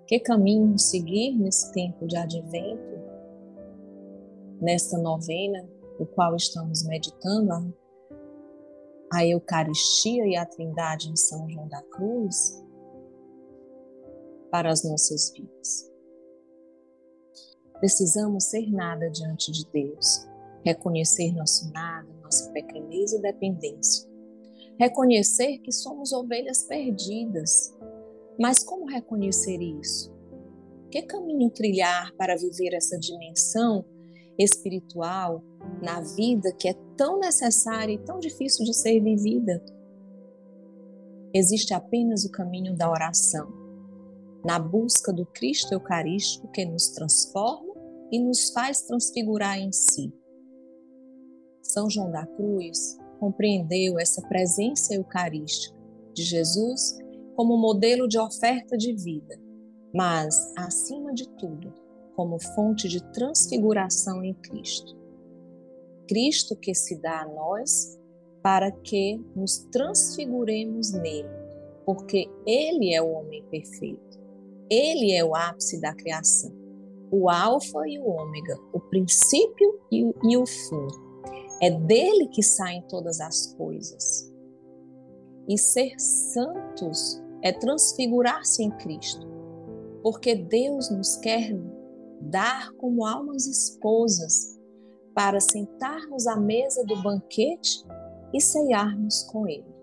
Que 0.06 0.20
caminho 0.20 0.78
seguir 0.78 1.36
nesse 1.36 1.72
tempo 1.72 2.06
de 2.06 2.16
advento, 2.16 2.94
nesta 4.60 4.98
novena, 4.98 5.68
o 5.98 6.06
qual 6.06 6.34
estamos 6.36 6.86
meditando 6.86 7.52
a, 7.52 9.18
a 9.18 9.26
Eucaristia 9.26 10.26
e 10.26 10.36
a 10.36 10.44
Trindade 10.44 11.10
em 11.10 11.16
São 11.16 11.48
João 11.48 11.68
da 11.68 11.82
Cruz 11.82 12.62
para 14.50 14.70
as 14.70 14.84
nossas 14.84 15.32
vidas? 15.32 15.93
Precisamos 17.80 18.44
ser 18.44 18.70
nada 18.70 19.10
diante 19.10 19.50
de 19.50 19.66
Deus, 19.72 20.26
reconhecer 20.64 21.32
nosso 21.32 21.70
nada, 21.72 22.08
nossa 22.22 22.50
pequenez 22.52 23.12
e 23.12 23.20
dependência. 23.20 24.08
Reconhecer 24.78 25.58
que 25.58 25.72
somos 25.72 26.12
ovelhas 26.12 26.64
perdidas. 26.64 27.76
Mas 28.38 28.64
como 28.64 28.86
reconhecer 28.86 29.60
isso? 29.60 30.12
Que 30.90 31.02
caminho 31.02 31.50
trilhar 31.50 32.12
para 32.16 32.36
viver 32.36 32.74
essa 32.74 32.98
dimensão 32.98 33.84
espiritual 34.38 35.42
na 35.82 36.00
vida 36.00 36.52
que 36.52 36.68
é 36.68 36.74
tão 36.96 37.18
necessária 37.20 37.92
e 37.92 37.98
tão 37.98 38.18
difícil 38.18 38.64
de 38.64 38.74
ser 38.74 39.00
vivida? 39.00 39.64
Existe 41.32 41.74
apenas 41.74 42.24
o 42.24 42.30
caminho 42.30 42.76
da 42.76 42.90
oração 42.90 43.63
na 44.44 44.58
busca 44.58 45.12
do 45.12 45.24
Cristo 45.26 45.72
Eucarístico 45.72 46.48
que 46.48 46.64
nos 46.66 46.88
transforma 46.90 47.74
e 48.12 48.20
nos 48.20 48.50
faz 48.50 48.82
transfigurar 48.82 49.58
em 49.58 49.72
si. 49.72 50.12
São 51.62 51.88
João 51.88 52.10
da 52.10 52.26
Cruz 52.26 52.98
compreendeu 53.18 53.98
essa 53.98 54.20
presença 54.28 54.94
eucarística 54.94 55.74
de 56.12 56.22
Jesus 56.22 56.98
como 57.34 57.56
modelo 57.56 58.06
de 58.06 58.18
oferta 58.18 58.76
de 58.76 58.92
vida, 58.92 59.40
mas, 59.92 60.52
acima 60.56 61.12
de 61.12 61.28
tudo, 61.36 61.72
como 62.14 62.38
fonte 62.38 62.88
de 62.88 63.02
transfiguração 63.12 64.22
em 64.22 64.34
Cristo. 64.34 64.96
Cristo 66.06 66.54
que 66.54 66.74
se 66.74 67.00
dá 67.00 67.22
a 67.22 67.28
nós 67.28 67.98
para 68.42 68.70
que 68.70 69.18
nos 69.34 69.60
transfiguremos 69.72 70.92
nele, 70.92 71.28
porque 71.86 72.28
ele 72.46 72.94
é 72.94 73.02
o 73.02 73.10
homem 73.10 73.42
perfeito. 73.46 74.23
Ele 74.70 75.12
é 75.12 75.24
o 75.24 75.34
ápice 75.34 75.80
da 75.80 75.94
criação, 75.94 76.52
o 77.10 77.28
alfa 77.28 77.86
e 77.86 77.98
o 77.98 78.06
ômega, 78.06 78.58
o 78.72 78.80
princípio 78.80 79.78
e 79.90 80.04
o, 80.04 80.14
e 80.24 80.36
o 80.36 80.46
fim. 80.46 80.88
É 81.62 81.70
dele 81.70 82.28
que 82.28 82.42
saem 82.42 82.82
todas 82.88 83.20
as 83.20 83.54
coisas. 83.54 84.32
E 85.48 85.58
ser 85.58 85.94
santos 85.98 87.22
é 87.42 87.52
transfigurar-se 87.52 88.62
em 88.62 88.70
Cristo, 88.78 89.26
porque 90.02 90.34
Deus 90.34 90.90
nos 90.90 91.16
quer 91.16 91.54
dar 92.22 92.72
como 92.72 93.04
almas 93.04 93.46
esposas 93.46 94.58
para 95.14 95.38
sentarmos 95.40 96.26
à 96.26 96.36
mesa 96.36 96.84
do 96.84 97.00
banquete 97.02 97.84
e 98.32 98.40
ceiarmos 98.40 99.22
com 99.24 99.46
Ele. 99.46 99.73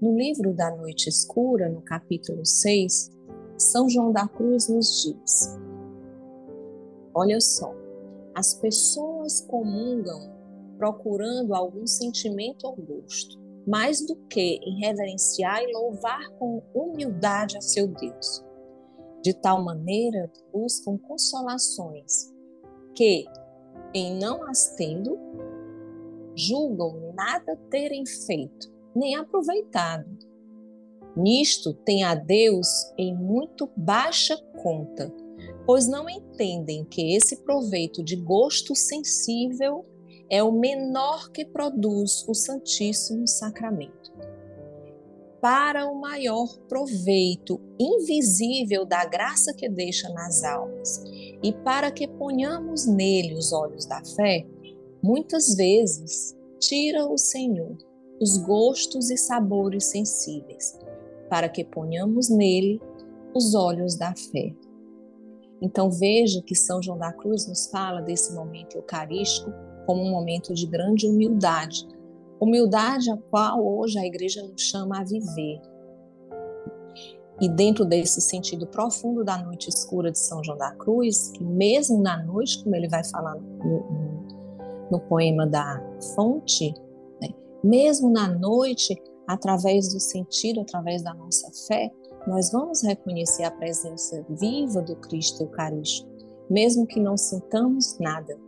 No 0.00 0.18
livro 0.18 0.52
da 0.52 0.74
Noite 0.74 1.08
Escura, 1.08 1.68
no 1.68 1.80
capítulo 1.80 2.44
6, 2.44 3.10
São 3.56 3.88
João 3.88 4.12
da 4.12 4.26
Cruz 4.26 4.68
nos 4.68 5.02
diz: 5.02 5.56
Olha 7.14 7.40
só, 7.40 7.72
as 8.34 8.54
pessoas 8.54 9.40
comungam 9.42 10.34
procurando 10.76 11.54
algum 11.54 11.86
sentimento 11.86 12.66
ou 12.66 12.74
gosto, 12.74 13.40
mais 13.66 14.04
do 14.04 14.16
que 14.28 14.58
em 14.62 14.80
reverenciar 14.80 15.62
e 15.62 15.72
louvar 15.72 16.28
com 16.38 16.60
humildade 16.74 17.56
a 17.56 17.60
seu 17.60 17.86
Deus. 17.86 18.44
De 19.22 19.32
tal 19.32 19.62
maneira 19.62 20.30
buscam 20.52 20.98
consolações 20.98 22.34
que, 22.96 23.24
em 23.94 24.18
não 24.18 24.42
as 24.42 24.74
tendo, 24.74 25.16
julgam 26.34 27.12
nada 27.14 27.56
terem 27.70 28.04
feito, 28.04 28.73
nem 28.94 29.16
aproveitado. 29.16 30.08
Nisto 31.16 31.72
tem 31.72 32.02
a 32.02 32.14
Deus 32.14 32.66
em 32.98 33.14
muito 33.14 33.70
baixa 33.76 34.36
conta, 34.62 35.14
pois 35.64 35.86
não 35.86 36.08
entendem 36.08 36.84
que 36.84 37.14
esse 37.14 37.36
proveito 37.44 38.02
de 38.02 38.16
gosto 38.16 38.74
sensível 38.74 39.84
é 40.28 40.42
o 40.42 40.50
menor 40.50 41.30
que 41.30 41.44
produz 41.44 42.26
o 42.26 42.34
Santíssimo 42.34 43.28
Sacramento. 43.28 44.12
Para 45.40 45.86
o 45.86 46.00
maior 46.00 46.58
proveito 46.68 47.60
invisível 47.78 48.84
da 48.86 49.04
graça 49.04 49.52
que 49.52 49.68
deixa 49.68 50.08
nas 50.08 50.42
almas 50.42 51.04
e 51.42 51.52
para 51.52 51.90
que 51.90 52.08
ponhamos 52.08 52.86
nele 52.86 53.34
os 53.34 53.52
olhos 53.52 53.84
da 53.84 54.02
fé, 54.02 54.46
muitas 55.02 55.54
vezes 55.54 56.34
tira 56.58 57.06
o 57.06 57.18
Senhor 57.18 57.76
os 58.20 58.36
gostos 58.38 59.10
e 59.10 59.16
sabores 59.16 59.86
sensíveis, 59.86 60.78
para 61.28 61.48
que 61.48 61.64
ponhamos 61.64 62.28
nele 62.28 62.80
os 63.34 63.54
olhos 63.54 63.96
da 63.96 64.14
fé. 64.14 64.54
Então 65.60 65.90
veja 65.90 66.42
que 66.42 66.54
São 66.54 66.82
João 66.82 66.98
da 66.98 67.12
Cruz 67.12 67.46
nos 67.46 67.66
fala 67.66 68.00
desse 68.00 68.34
momento 68.34 68.76
eucarístico 68.76 69.52
como 69.86 70.02
um 70.02 70.10
momento 70.10 70.54
de 70.54 70.66
grande 70.66 71.06
humildade, 71.06 71.86
humildade 72.40 73.10
a 73.10 73.16
qual 73.16 73.64
hoje 73.64 73.98
a 73.98 74.06
igreja 74.06 74.42
nos 74.42 74.62
chama 74.62 75.00
a 75.00 75.04
viver. 75.04 75.60
E 77.40 77.48
dentro 77.48 77.84
desse 77.84 78.20
sentido 78.20 78.66
profundo 78.66 79.24
da 79.24 79.38
noite 79.38 79.68
escura 79.68 80.10
de 80.12 80.18
São 80.18 80.42
João 80.44 80.56
da 80.56 80.70
Cruz, 80.72 81.30
que 81.30 81.42
mesmo 81.42 82.00
na 82.00 82.22
noite, 82.22 82.62
como 82.62 82.76
ele 82.76 82.88
vai 82.88 83.02
falar 83.04 83.34
no, 83.34 83.40
no, 83.40 84.88
no 84.92 85.00
poema 85.00 85.46
da 85.46 85.82
fonte, 86.14 86.74
mesmo 87.64 88.10
na 88.10 88.28
noite, 88.28 88.94
através 89.26 89.92
do 89.92 89.98
sentido, 89.98 90.60
através 90.60 91.02
da 91.02 91.14
nossa 91.14 91.50
fé, 91.66 91.90
nós 92.26 92.52
vamos 92.52 92.82
reconhecer 92.82 93.44
a 93.44 93.50
presença 93.50 94.24
viva 94.28 94.80
do 94.82 94.94
Cristo 94.96 95.42
Eucarístico, 95.42 96.08
mesmo 96.48 96.86
que 96.86 97.00
não 97.00 97.16
sintamos 97.16 97.98
nada, 97.98 98.38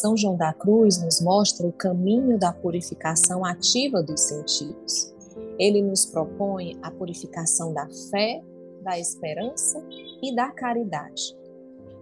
São 0.00 0.16
João 0.16 0.36
da 0.36 0.52
Cruz 0.52 1.02
nos 1.02 1.20
mostra 1.20 1.66
o 1.66 1.72
caminho 1.72 2.38
da 2.38 2.52
purificação 2.52 3.44
ativa 3.44 4.00
dos 4.00 4.20
sentidos. 4.20 5.12
Ele 5.58 5.82
nos 5.82 6.06
propõe 6.06 6.78
a 6.82 6.90
purificação 6.90 7.72
da 7.72 7.88
fé, 8.10 8.40
da 8.82 8.96
esperança 8.96 9.84
e 10.22 10.34
da 10.34 10.52
caridade. 10.52 11.36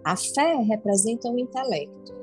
A 0.03 0.15
fé 0.15 0.57
representa 0.57 1.27
o 1.29 1.39
intelecto. 1.39 2.16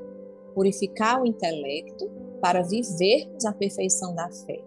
Purificar 0.55 1.21
o 1.21 1.25
intelecto 1.25 2.09
para 2.41 2.61
vivermos 2.61 3.43
a 3.43 3.51
perfeição 3.51 4.15
da 4.15 4.31
fé. 4.31 4.63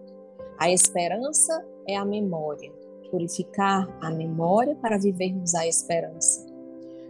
A 0.59 0.69
esperança 0.69 1.65
é 1.87 1.95
a 1.95 2.05
memória. 2.05 2.71
Purificar 3.09 3.89
a 3.99 4.11
memória 4.11 4.75
para 4.75 4.99
vivermos 4.99 5.55
a 5.55 5.65
esperança. 5.65 6.45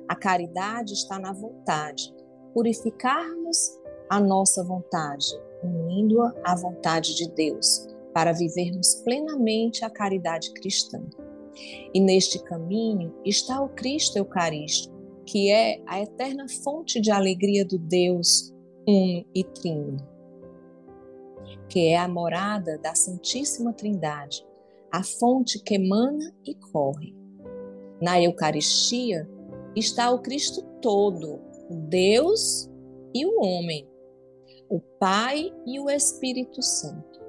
A 0.08 0.16
caridade 0.16 0.94
está 0.94 1.20
na 1.20 1.34
vontade. 1.34 2.16
Purificarmos 2.54 3.78
a 4.10 4.18
nossa 4.18 4.64
vontade, 4.64 5.28
unindo-a 5.62 6.34
à 6.46 6.56
vontade 6.56 7.16
de 7.16 7.30
Deus, 7.32 7.86
para 8.14 8.32
vivermos 8.32 8.96
plenamente 9.04 9.84
a 9.84 9.90
caridade 9.90 10.54
cristã. 10.54 11.04
E 11.94 12.00
neste 12.00 12.42
caminho 12.44 13.14
está 13.26 13.62
o 13.62 13.68
Cristo 13.68 14.18
Eucarístico, 14.18 14.96
que 15.26 15.52
é 15.52 15.82
a 15.86 16.00
eterna 16.00 16.48
fonte 16.64 17.02
de 17.02 17.12
alegria 17.12 17.66
do 17.66 17.78
Deus 17.78 18.58
um 18.90 19.24
e 19.36 19.44
trino, 19.44 19.98
que 21.70 21.90
é 21.90 21.98
a 21.98 22.08
morada 22.08 22.80
da 22.80 22.96
Santíssima 22.96 23.72
Trindade, 23.72 24.44
a 24.92 25.04
fonte 25.04 25.62
que 25.62 25.76
emana 25.76 26.34
e 26.44 26.56
corre. 26.56 27.16
Na 28.02 28.20
Eucaristia 28.20 29.30
está 29.76 30.10
o 30.10 30.20
Cristo 30.24 30.64
todo, 30.82 31.40
Deus 31.70 32.68
e 33.14 33.26
o 33.28 33.44
homem, 33.44 33.88
o 34.68 34.80
Pai 34.80 35.54
e 35.68 35.80
o 35.80 35.88
Espírito 35.88 36.64
Santo. 36.64 37.20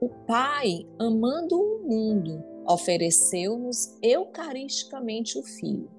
O 0.00 0.10
Pai, 0.26 0.86
amando 0.98 1.58
o 1.58 1.88
mundo, 1.88 2.44
ofereceu-nos 2.68 3.96
eucaristicamente 4.02 5.38
o 5.38 5.42
Filho. 5.42 5.90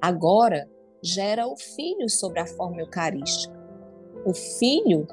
Agora 0.00 0.68
gera 1.00 1.46
o 1.46 1.56
Filho 1.56 2.10
sobre 2.10 2.40
a 2.40 2.46
forma 2.46 2.80
eucarística. 2.80 3.55
O 4.26 4.34
Filho, 4.34 5.06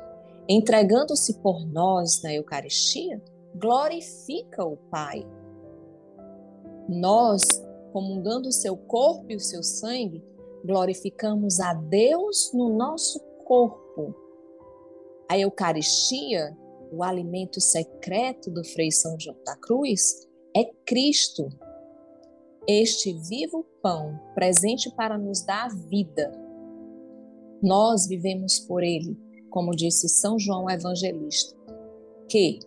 entregando-se 0.50 1.36
por 1.36 1.66
nós 1.66 2.22
na 2.24 2.34
Eucaristia, 2.34 3.22
glorifica 3.56 4.66
o 4.66 4.76
Pai. 4.76 5.26
Nós, 6.90 7.42
comungando 7.94 8.50
o 8.50 8.54
seu 8.54 8.76
corpo 8.76 9.28
e 9.30 9.36
o 9.36 9.40
seu 9.40 9.64
sangue, 9.64 10.24
glorificamos 10.66 11.60
a 11.60 11.74
Deus 11.74 12.52
no 12.54 12.76
nosso 12.76 13.20
corpo 13.46 14.24
a 15.34 15.38
Eucaristia, 15.40 16.56
o 16.92 17.04
alimento 17.04 17.60
secreto 17.60 18.52
do 18.52 18.64
Frei 18.64 18.92
São 18.92 19.20
João 19.20 19.38
da 19.44 19.56
Cruz, 19.56 20.28
é 20.56 20.64
Cristo, 20.86 21.50
este 22.68 23.14
vivo 23.14 23.66
pão 23.82 24.20
presente 24.36 24.94
para 24.96 25.18
nos 25.18 25.44
dar 25.44 25.70
vida. 25.70 26.32
Nós 27.64 28.06
vivemos 28.08 28.60
por 28.60 28.84
ele, 28.84 29.18
como 29.50 29.72
disse 29.72 30.10
São 30.10 30.38
João 30.38 30.70
Evangelista, 30.70 31.56
que 32.28 32.60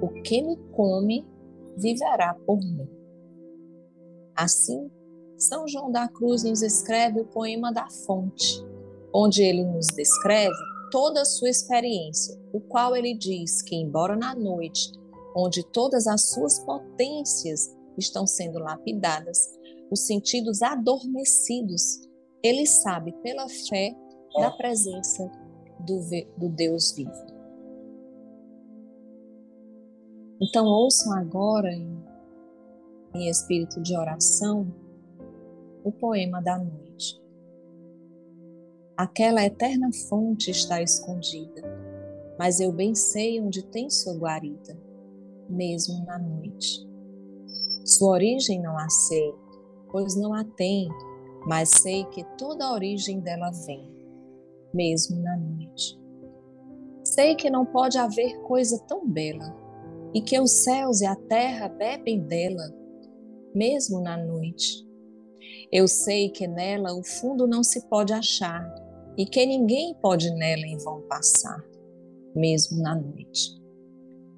o 0.00 0.08
que 0.22 0.40
me 0.40 0.56
come 0.70 1.26
viverá 1.76 2.32
por 2.46 2.60
mim. 2.60 2.88
Assim, 4.36 4.88
São 5.36 5.66
João 5.66 5.90
da 5.90 6.06
Cruz 6.06 6.44
nos 6.44 6.62
escreve 6.62 7.22
o 7.22 7.26
poema 7.26 7.72
da 7.72 7.90
fonte, 8.06 8.64
onde 9.12 9.42
ele 9.42 9.64
nos 9.64 9.88
descreve 9.88 10.54
toda 10.92 11.22
a 11.22 11.24
sua 11.24 11.50
experiência, 11.50 12.40
o 12.52 12.60
qual 12.60 12.94
ele 12.94 13.18
diz 13.18 13.62
que, 13.62 13.74
embora 13.74 14.14
na 14.14 14.32
noite, 14.32 14.92
onde 15.34 15.66
todas 15.72 16.06
as 16.06 16.28
suas 16.28 16.60
potências 16.60 17.76
estão 17.98 18.24
sendo 18.28 18.60
lapidadas, 18.60 19.38
os 19.90 20.06
sentidos 20.06 20.62
adormecidos, 20.62 22.08
ele 22.44 22.64
sabe 22.64 23.12
pela 23.24 23.48
fé 23.48 23.92
da 24.38 24.50
presença 24.50 25.30
do, 25.80 26.00
do 26.36 26.48
Deus 26.48 26.92
vivo. 26.92 27.36
Então, 30.40 30.66
ouçam 30.66 31.14
agora, 31.14 31.72
em, 31.72 32.04
em 33.14 33.28
espírito 33.28 33.80
de 33.82 33.96
oração, 33.96 34.66
o 35.82 35.90
poema 35.90 36.42
da 36.42 36.58
noite. 36.58 37.20
Aquela 38.96 39.44
eterna 39.44 39.90
fonte 40.08 40.50
está 40.50 40.82
escondida, 40.82 41.62
mas 42.38 42.60
eu 42.60 42.72
bem 42.72 42.94
sei 42.94 43.40
onde 43.40 43.62
tem 43.62 43.88
sua 43.88 44.14
guarida, 44.14 44.76
mesmo 45.48 46.04
na 46.04 46.18
noite. 46.18 46.86
Sua 47.84 48.10
origem 48.10 48.60
não 48.60 48.76
a 48.76 48.88
sei, 48.90 49.34
pois 49.90 50.16
não 50.16 50.34
a 50.34 50.44
tem, 50.44 50.88
mas 51.46 51.70
sei 51.70 52.04
que 52.06 52.24
toda 52.36 52.66
a 52.66 52.72
origem 52.72 53.20
dela 53.20 53.50
vem, 53.64 53.95
mesmo 54.76 55.18
na 55.22 55.36
noite. 55.38 55.98
Sei 57.02 57.34
que 57.34 57.48
não 57.48 57.64
pode 57.64 57.96
haver 57.96 58.38
coisa 58.42 58.78
tão 58.86 59.08
bela, 59.08 59.56
e 60.12 60.20
que 60.20 60.38
os 60.38 60.50
céus 60.50 61.00
e 61.00 61.06
a 61.06 61.16
terra 61.16 61.68
bebem 61.68 62.20
dela, 62.20 62.74
mesmo 63.54 64.00
na 64.00 64.16
noite. 64.16 64.86
Eu 65.72 65.88
sei 65.88 66.28
que 66.28 66.46
nela 66.46 66.94
o 66.94 67.02
fundo 67.02 67.46
não 67.46 67.64
se 67.64 67.88
pode 67.88 68.12
achar, 68.12 68.62
e 69.16 69.24
que 69.24 69.46
ninguém 69.46 69.94
pode 69.94 70.30
nela 70.34 70.66
em 70.66 70.76
vão 70.76 71.00
passar, 71.08 71.64
mesmo 72.34 72.82
na 72.82 72.94
noite. 72.94 73.56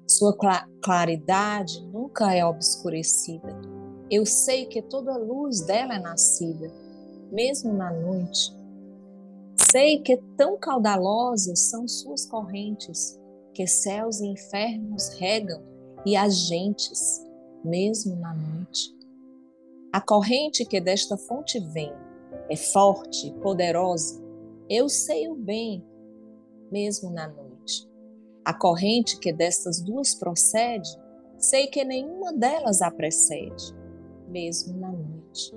Sua 0.07 0.35
claridade 0.81 1.85
nunca 1.87 2.33
é 2.33 2.45
obscurecida. 2.45 3.59
Eu 4.09 4.25
sei 4.25 4.65
que 4.65 4.81
toda 4.81 5.17
luz 5.17 5.61
dela 5.61 5.95
é 5.95 5.99
nascida, 5.99 6.71
mesmo 7.31 7.73
na 7.73 7.91
noite. 7.91 8.58
Sei 9.67 9.99
que 9.99 10.17
tão 10.35 10.57
caudalosas 10.57 11.69
são 11.69 11.87
suas 11.87 12.25
correntes, 12.25 13.19
que 13.53 13.67
céus 13.67 14.19
e 14.19 14.25
infernos 14.25 15.09
regam 15.19 15.61
e 16.05 16.15
as 16.15 16.47
gentes, 16.47 17.23
mesmo 17.63 18.15
na 18.15 18.33
noite. 18.33 18.95
A 19.93 20.01
corrente 20.01 20.65
que 20.65 20.79
desta 20.79 21.17
fonte 21.17 21.59
vem 21.59 21.91
é 22.49 22.55
forte, 22.55 23.31
poderosa. 23.41 24.19
Eu 24.67 24.89
sei 24.89 25.27
o 25.29 25.35
bem, 25.35 25.85
mesmo 26.71 27.11
na 27.11 27.27
noite. 27.27 27.87
A 28.43 28.53
corrente 28.53 29.19
que 29.19 29.31
destas 29.31 29.81
duas 29.81 30.15
procede, 30.15 30.89
sei 31.37 31.67
que 31.67 31.83
nenhuma 31.83 32.33
delas 32.33 32.81
a 32.81 32.89
precede, 32.89 33.75
mesmo 34.27 34.79
na 34.79 34.91
noite. 34.91 35.53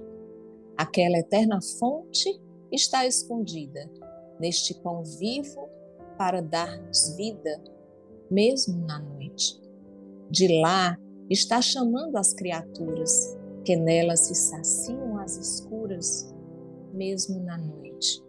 Aquela 0.76 1.18
eterna 1.18 1.60
fonte 1.78 2.40
está 2.72 3.06
escondida 3.06 3.90
neste 4.40 4.74
pão 4.74 5.04
vivo 5.04 5.68
para 6.16 6.40
dar-nos 6.40 7.14
vida, 7.16 7.62
mesmo 8.30 8.84
na 8.86 8.98
noite. 8.98 9.60
De 10.30 10.60
lá 10.60 10.98
está 11.30 11.60
chamando 11.60 12.16
as 12.16 12.32
criaturas, 12.32 13.36
que 13.64 13.76
nela 13.76 14.16
se 14.16 14.34
saciam 14.34 15.18
as 15.18 15.36
escuras, 15.36 16.34
mesmo 16.92 17.42
na 17.42 17.56
noite. 17.56 18.22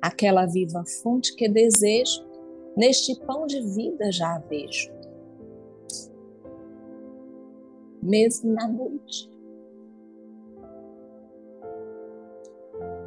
Aquela 0.00 0.46
viva 0.46 0.82
fonte 1.02 1.34
que 1.34 1.48
desejo 1.48 2.30
Neste 2.76 3.14
pão 3.26 3.46
de 3.46 3.60
vida 3.60 4.12
já 4.12 4.36
a 4.36 4.38
vejo. 4.38 4.90
Mesmo 8.02 8.52
na 8.52 8.66
noite. 8.68 9.29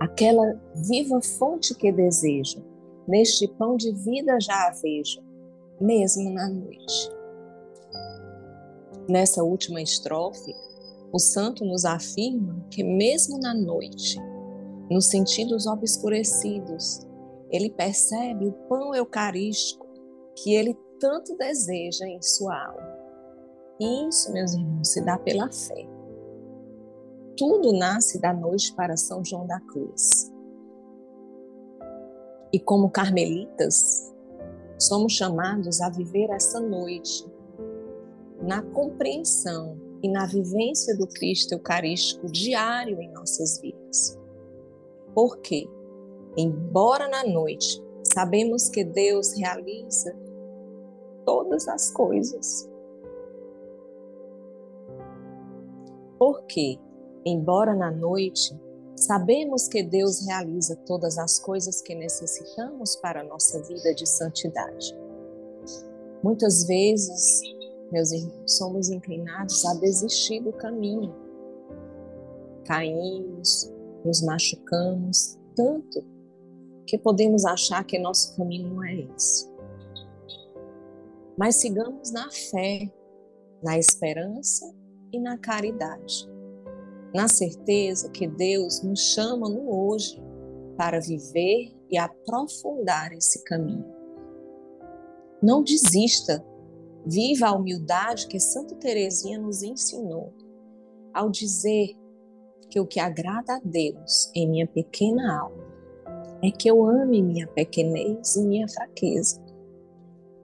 Aquela 0.03 0.59
viva 0.75 1.21
fonte 1.21 1.73
que 1.73 1.89
desejo, 1.89 2.61
neste 3.07 3.47
pão 3.47 3.77
de 3.77 3.89
vida 3.93 4.37
já 4.37 4.67
a 4.67 4.71
vejo, 4.71 5.23
mesmo 5.79 6.29
na 6.29 6.49
noite. 6.49 7.09
Nessa 9.07 9.41
última 9.45 9.81
estrofe, 9.81 10.53
o 11.13 11.17
santo 11.17 11.63
nos 11.63 11.85
afirma 11.85 12.65
que, 12.69 12.83
mesmo 12.83 13.39
na 13.39 13.53
noite, 13.53 14.19
nos 14.91 15.05
sentidos 15.05 15.65
obscurecidos, 15.67 17.07
ele 17.49 17.69
percebe 17.69 18.47
o 18.47 18.51
pão 18.67 18.93
eucarístico 18.93 19.87
que 20.35 20.53
ele 20.53 20.77
tanto 20.99 21.33
deseja 21.37 22.05
em 22.05 22.21
sua 22.21 22.61
alma. 22.61 22.97
E 23.79 24.09
isso, 24.09 24.33
meus 24.33 24.53
irmãos, 24.53 24.89
se 24.89 24.99
dá 24.99 25.17
pela 25.17 25.49
fé. 25.49 25.92
Tudo 27.37 27.73
nasce 27.73 28.19
da 28.19 28.33
noite 28.33 28.73
para 28.75 28.95
São 28.95 29.23
João 29.25 29.47
da 29.47 29.59
Cruz. 29.59 30.31
E 32.51 32.59
como 32.59 32.91
carmelitas, 32.91 34.13
somos 34.77 35.13
chamados 35.13 35.81
a 35.81 35.89
viver 35.89 36.29
essa 36.29 36.59
noite 36.59 37.25
na 38.41 38.61
compreensão 38.61 39.77
e 40.03 40.09
na 40.09 40.27
vivência 40.27 40.95
do 40.97 41.07
Cristo 41.07 41.53
Eucarístico 41.53 42.27
diário 42.31 43.01
em 43.01 43.11
nossas 43.11 43.59
vidas. 43.59 44.19
Por 45.15 45.39
quê? 45.39 45.67
Embora 46.37 47.07
na 47.07 47.23
noite 47.23 47.81
sabemos 48.03 48.69
que 48.69 48.83
Deus 48.83 49.33
realiza 49.33 50.15
todas 51.25 51.67
as 51.67 51.89
coisas. 51.91 52.69
Porque, 56.19 56.79
embora 57.25 57.75
na 57.75 57.91
noite 57.91 58.59
sabemos 58.95 59.67
que 59.67 59.83
Deus 59.83 60.25
realiza 60.25 60.75
todas 60.85 61.17
as 61.17 61.39
coisas 61.39 61.81
que 61.81 61.95
necessitamos 61.95 62.95
para 62.97 63.21
a 63.21 63.23
nossa 63.23 63.61
vida 63.63 63.93
de 63.93 64.07
santidade. 64.07 64.95
Muitas 66.23 66.65
vezes, 66.65 67.41
meus 67.91 68.11
irmãos, 68.11 68.57
somos 68.57 68.89
inclinados 68.89 69.65
a 69.65 69.73
desistir 69.75 70.41
do 70.41 70.53
caminho. 70.53 71.13
Caímos, 72.65 73.71
nos 74.05 74.21
machucamos 74.21 75.37
tanto 75.55 76.03
que 76.85 76.97
podemos 76.97 77.45
achar 77.45 77.83
que 77.83 77.99
nosso 77.99 78.35
caminho 78.35 78.73
não 78.73 78.83
é 78.83 78.95
esse. 79.15 79.49
Mas 81.37 81.55
sigamos 81.55 82.11
na 82.11 82.29
fé, 82.29 82.91
na 83.61 83.77
esperança 83.77 84.73
e 85.11 85.19
na 85.19 85.37
caridade, 85.37 86.29
na 87.13 87.27
certeza 87.27 88.09
que 88.09 88.27
Deus 88.27 88.81
nos 88.81 88.99
chama 89.13 89.47
no 89.47 89.69
hoje 89.69 90.21
para 90.75 90.99
viver 90.99 91.71
e 91.89 91.97
aprofundar 91.97 93.13
esse 93.13 93.43
caminho. 93.43 93.85
Não 95.41 95.61
desista, 95.61 96.43
viva 97.05 97.47
a 97.47 97.55
humildade 97.55 98.27
que 98.27 98.39
Santa 98.39 98.75
Teresinha 98.75 99.37
nos 99.37 99.61
ensinou 99.61 100.33
ao 101.13 101.29
dizer 101.29 101.95
que 102.69 102.79
o 102.79 102.87
que 102.87 102.99
agrada 102.99 103.55
a 103.55 103.61
Deus 103.63 104.31
em 104.33 104.49
minha 104.49 104.65
pequena 104.65 105.41
alma 105.41 105.63
é 106.41 106.49
que 106.49 106.67
eu 106.67 106.83
ame 106.85 107.21
minha 107.21 107.47
pequenez 107.47 108.35
e 108.35 108.47
minha 108.47 108.67
fraqueza 108.67 109.39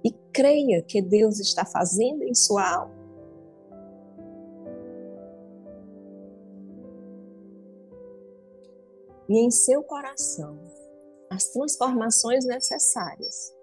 e 0.03 0.11
creia 0.31 0.81
que 0.83 1.01
Deus 1.01 1.39
está 1.39 1.65
fazendo 1.65 2.23
em 2.23 2.35
sua 2.35 2.75
alma. 2.75 2.98
E 9.29 9.39
em 9.39 9.51
seu 9.51 9.83
coração 9.83 10.59
as 11.29 11.49
transformações 11.49 12.45
necessárias. 12.45 13.53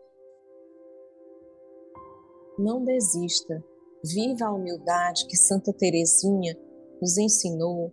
Não 2.58 2.84
desista, 2.84 3.62
viva 4.04 4.46
a 4.46 4.52
humildade 4.52 5.26
que 5.26 5.36
Santa 5.36 5.72
Teresinha 5.72 6.56
nos 7.02 7.18
ensinou 7.18 7.92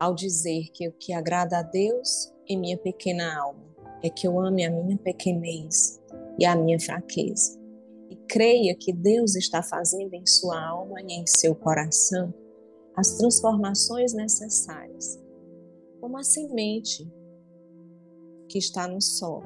ao 0.00 0.14
dizer 0.14 0.70
que 0.72 0.88
o 0.88 0.92
que 0.92 1.12
agrada 1.12 1.58
a 1.58 1.62
Deus 1.62 2.32
em 2.48 2.58
minha 2.58 2.78
pequena 2.78 3.38
alma 3.38 3.70
é 4.02 4.08
que 4.08 4.26
eu 4.26 4.40
ame 4.40 4.64
a 4.64 4.70
minha 4.70 4.96
pequenez 4.96 6.00
e 6.38 6.46
a 6.46 6.56
minha 6.56 6.80
fraqueza. 6.80 7.60
E 8.08 8.16
creia 8.26 8.74
que 8.74 8.92
Deus 8.92 9.36
está 9.36 9.62
fazendo 9.62 10.14
em 10.14 10.26
sua 10.26 10.60
alma 10.60 11.00
e 11.02 11.12
em 11.12 11.26
seu 11.26 11.54
coração 11.54 12.32
as 12.96 13.18
transformações 13.18 14.12
necessárias, 14.14 15.20
como 16.00 16.16
a 16.16 16.22
semente 16.22 17.06
que 18.48 18.58
está 18.58 18.88
no 18.88 19.00
solo 19.00 19.44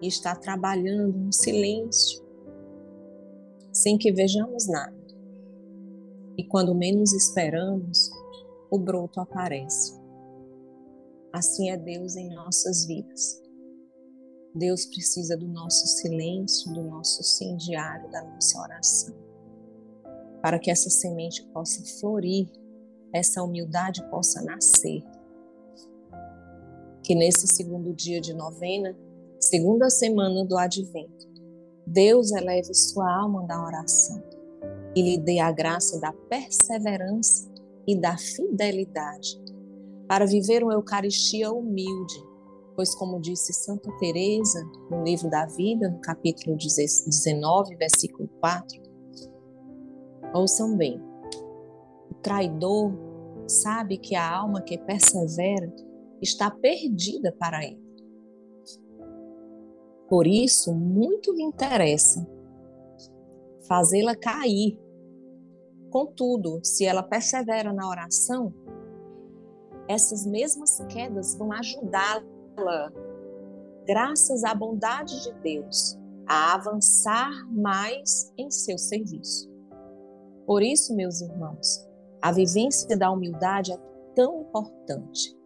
e 0.00 0.06
está 0.06 0.36
trabalhando 0.36 1.18
no 1.18 1.32
silêncio, 1.32 2.22
sem 3.72 3.98
que 3.98 4.12
vejamos 4.12 4.68
nada. 4.68 4.96
E 6.36 6.44
quando 6.44 6.74
menos 6.74 7.12
esperamos, 7.12 8.10
o 8.70 8.78
broto 8.78 9.20
aparece. 9.20 9.98
Assim 11.32 11.70
é 11.70 11.76
Deus 11.76 12.16
em 12.16 12.32
nossas 12.32 12.86
vidas. 12.86 13.42
Deus 14.54 14.86
precisa 14.86 15.36
do 15.36 15.46
nosso 15.46 15.86
silêncio, 15.86 16.72
do 16.72 16.82
nosso 16.82 17.22
sim 17.22 17.56
diário, 17.56 18.10
da 18.10 18.22
nossa 18.24 18.60
oração. 18.60 19.14
Para 20.40 20.58
que 20.58 20.70
essa 20.70 20.88
semente 20.88 21.44
possa 21.48 21.84
florir, 22.00 22.48
essa 23.12 23.42
humildade 23.42 24.02
possa 24.10 24.42
nascer. 24.42 25.02
Que 27.08 27.14
nesse 27.14 27.46
segundo 27.46 27.94
dia 27.94 28.20
de 28.20 28.34
novena, 28.34 28.94
segunda 29.40 29.88
semana 29.88 30.44
do 30.44 30.58
advento, 30.58 31.26
Deus 31.86 32.30
eleve 32.32 32.74
sua 32.74 33.10
alma 33.10 33.46
da 33.46 33.64
oração 33.64 34.22
e 34.94 35.00
lhe 35.00 35.16
dê 35.16 35.38
a 35.38 35.50
graça 35.50 35.98
da 35.98 36.12
perseverança 36.12 37.50
e 37.86 37.98
da 37.98 38.18
fidelidade 38.18 39.40
para 40.06 40.26
viver 40.26 40.62
uma 40.62 40.74
Eucaristia 40.74 41.50
humilde, 41.50 42.28
Pois 42.76 42.94
como 42.94 43.18
disse 43.18 43.54
Santa 43.54 43.90
Teresa 43.98 44.62
no 44.90 45.02
livro 45.02 45.30
da 45.30 45.46
vida, 45.46 45.88
no 45.88 46.00
capítulo 46.02 46.58
19, 46.58 47.74
versículo 47.76 48.28
4, 48.38 48.82
ouçam 50.34 50.76
bem. 50.76 51.02
O 52.10 52.14
traidor 52.16 52.92
sabe 53.48 53.96
que 53.96 54.14
a 54.14 54.30
alma 54.30 54.60
que 54.60 54.76
persevera 54.76 55.72
está 56.20 56.50
perdida 56.50 57.34
para 57.38 57.64
ele. 57.64 57.86
Por 60.08 60.26
isso, 60.26 60.74
muito 60.74 61.32
lhe 61.32 61.42
interessa 61.42 62.26
fazê-la 63.68 64.16
cair. 64.16 64.80
Contudo, 65.90 66.60
se 66.64 66.84
ela 66.84 67.02
persevera 67.02 67.72
na 67.72 67.86
oração, 67.86 68.52
essas 69.86 70.26
mesmas 70.26 70.78
quedas 70.88 71.34
vão 71.34 71.52
ajudá-la, 71.52 72.92
graças 73.86 74.42
à 74.42 74.54
bondade 74.54 75.22
de 75.22 75.32
Deus, 75.40 75.98
a 76.26 76.54
avançar 76.54 77.30
mais 77.50 78.32
em 78.36 78.50
seu 78.50 78.76
serviço. 78.76 79.48
Por 80.46 80.62
isso, 80.62 80.94
meus 80.94 81.20
irmãos, 81.20 81.86
a 82.20 82.32
vivência 82.32 82.96
da 82.96 83.10
humildade 83.10 83.72
é 83.72 83.78
tão 84.14 84.42
importante. 84.42 85.37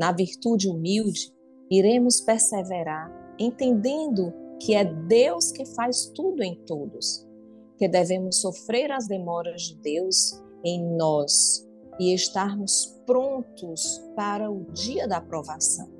Na 0.00 0.12
virtude 0.12 0.66
humilde, 0.66 1.30
iremos 1.70 2.22
perseverar, 2.22 3.12
entendendo 3.38 4.32
que 4.58 4.74
é 4.74 4.82
Deus 4.82 5.52
que 5.52 5.66
faz 5.66 6.06
tudo 6.06 6.42
em 6.42 6.54
todos, 6.64 7.28
que 7.76 7.86
devemos 7.86 8.40
sofrer 8.40 8.90
as 8.90 9.06
demoras 9.06 9.60
de 9.60 9.76
Deus 9.76 10.42
em 10.64 10.82
nós 10.96 11.68
e 11.98 12.14
estarmos 12.14 12.98
prontos 13.04 14.02
para 14.16 14.50
o 14.50 14.64
dia 14.72 15.06
da 15.06 15.18
aprovação, 15.18 15.90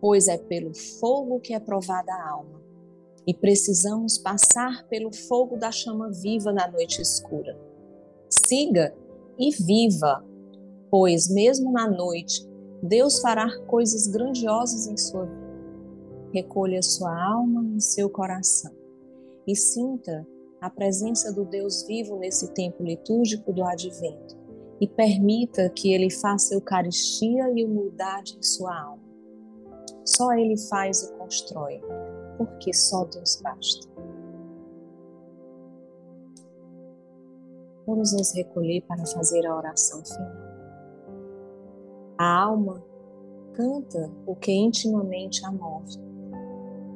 pois 0.00 0.28
é 0.28 0.38
pelo 0.38 0.72
fogo 1.00 1.40
que 1.40 1.52
é 1.52 1.58
provada 1.58 2.12
a 2.12 2.30
alma 2.30 2.62
e 3.26 3.34
precisamos 3.34 4.18
passar 4.18 4.86
pelo 4.86 5.12
fogo 5.12 5.56
da 5.56 5.72
chama 5.72 6.12
viva 6.12 6.52
na 6.52 6.70
noite 6.70 7.02
escura. 7.02 7.58
Siga 8.30 8.94
e 9.36 9.50
viva, 9.50 10.24
pois 10.88 11.28
mesmo 11.28 11.72
na 11.72 11.90
noite 11.90 12.51
Deus 12.82 13.20
fará 13.20 13.48
coisas 13.66 14.08
grandiosas 14.08 14.86
em 14.88 14.96
sua 14.96 15.24
vida. 15.24 15.52
Recolha 16.32 16.82
sua 16.82 17.16
alma 17.22 17.64
e 17.76 17.80
seu 17.80 18.10
coração 18.10 18.72
e 19.46 19.54
sinta 19.54 20.26
a 20.60 20.70
presença 20.70 21.32
do 21.32 21.44
Deus 21.44 21.84
vivo 21.86 22.16
nesse 22.16 22.52
tempo 22.54 22.82
litúrgico 22.82 23.52
do 23.52 23.64
advento 23.64 24.36
e 24.80 24.86
permita 24.88 25.68
que 25.70 25.92
ele 25.92 26.10
faça 26.10 26.54
eucaristia 26.54 27.52
e 27.54 27.64
humildade 27.64 28.36
em 28.36 28.42
sua 28.42 28.76
alma. 28.76 29.02
Só 30.04 30.32
ele 30.32 30.56
faz 30.56 31.02
e 31.02 31.12
constrói, 31.14 31.80
porque 32.36 32.72
só 32.72 33.04
Deus 33.04 33.40
basta. 33.42 33.88
Vamos 37.86 38.12
nos 38.12 38.32
recolher 38.34 38.82
para 38.82 39.04
fazer 39.06 39.46
a 39.46 39.56
oração 39.56 40.04
final. 40.04 40.41
A 42.22 42.42
alma 42.44 42.80
canta 43.52 44.08
o 44.24 44.36
que 44.36 44.52
intimamente 44.52 45.44
a 45.44 45.50
move. 45.50 45.98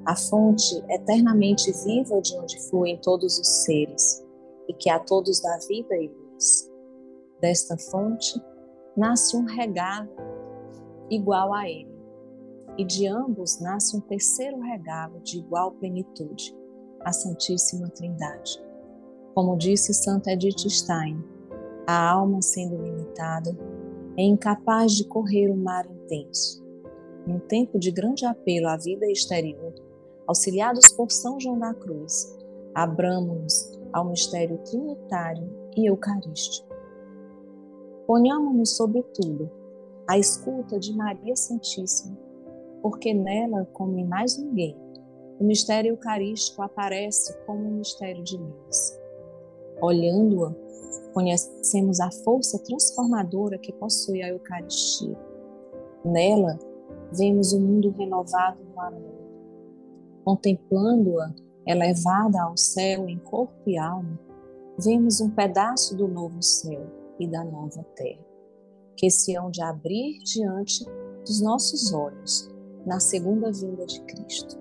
A 0.05 0.15
fonte 0.15 0.81
eternamente 0.89 1.73
viva 1.85 2.23
de 2.23 2.39
onde 2.39 2.61
fluem 2.69 2.97
todos 2.99 3.37
os 3.37 3.49
seres 3.65 4.25
e 4.69 4.73
que 4.73 4.89
a 4.89 5.01
todos 5.01 5.41
dá 5.41 5.59
vida 5.69 5.97
e 5.97 6.07
luz 6.07 6.71
desta 7.41 7.77
fonte 7.77 8.41
nasce 8.97 9.37
um 9.37 9.47
regalo 9.47 10.09
igual 11.11 11.53
a 11.53 11.69
ele, 11.69 11.93
e 12.79 12.85
de 12.85 13.09
ambos 13.09 13.59
nasce 13.59 13.97
um 13.97 14.01
terceiro 14.01 14.61
regalo 14.61 15.19
de 15.23 15.39
igual 15.39 15.73
plenitude, 15.73 16.57
a 17.01 17.12
Santíssima 17.12 17.91
Trindade. 17.91 18.62
Como 19.35 19.57
disse 19.57 19.93
Santa 19.93 20.31
Edith 20.31 20.69
Stein, 20.69 21.21
a 21.85 22.11
alma 22.11 22.41
sendo 22.41 22.81
limitada 22.81 23.59
é 24.16 24.22
incapaz 24.22 24.92
de 24.92 25.05
correr 25.07 25.50
o 25.50 25.57
mar 25.57 25.87
intenso. 25.87 26.64
Num 27.26 27.38
tempo 27.38 27.79
de 27.79 27.90
grande 27.90 28.24
apelo 28.24 28.68
à 28.68 28.76
vida 28.76 29.07
exterior, 29.11 29.74
auxiliados 30.26 30.92
por 30.92 31.11
São 31.11 31.40
João 31.40 31.59
da 31.59 31.74
Cruz, 31.74 32.37
abramos-nos 32.74 33.79
ao 33.92 34.09
mistério 34.09 34.59
trinitário 34.59 35.48
e 35.76 35.87
eucarístico 35.87 36.76
Ponhamos-nos, 38.07 38.76
sobretudo, 38.76 39.50
à 40.09 40.16
escuta 40.16 40.79
de 40.79 40.96
Maria 40.96 41.35
Santíssima, 41.35 42.16
porque 42.81 43.12
nela, 43.12 43.68
como 43.72 43.98
em 43.98 44.07
mais 44.07 44.38
ninguém, 44.38 44.76
o 45.40 45.44
mistério 45.44 45.90
eucarístico 45.90 46.62
aparece 46.62 47.37
como 47.44 47.66
um 47.66 47.79
mistério 47.79 48.22
de 48.22 48.37
luz. 48.37 48.96
Olhando-a, 49.81 50.55
conhecemos 51.12 52.01
a 52.01 52.11
força 52.11 52.59
transformadora 52.59 53.59
que 53.59 53.73
possui 53.73 54.23
a 54.23 54.29
Eucaristia. 54.29 55.19
Nela, 56.05 56.59
vemos 57.12 57.53
o 57.53 57.61
mundo 57.61 57.91
renovado 57.91 58.59
no 58.65 58.81
amor. 58.81 59.17
Contemplando-a, 60.25 61.35
elevada 61.67 62.43
ao 62.43 62.57
céu 62.57 63.09
em 63.09 63.19
corpo 63.19 63.55
e 63.67 63.77
alma, 63.77 64.19
vemos 64.79 65.21
um 65.21 65.31
pedaço 65.31 65.97
do 65.97 66.09
novo 66.09 66.43
céu 66.43 66.87
e 67.19 67.27
da 67.27 67.45
nova 67.45 67.83
terra, 67.95 68.25
que 68.97 69.11
se 69.11 69.37
hão 69.37 69.51
de 69.51 69.62
abrir 69.62 70.19
diante 70.23 70.85
dos 71.21 71.43
nossos 71.43 71.93
olhos 71.93 72.49
na 72.87 73.01
segunda 73.01 73.53
vinda 73.53 73.85
de 73.85 74.01
Cristo. 74.03 74.59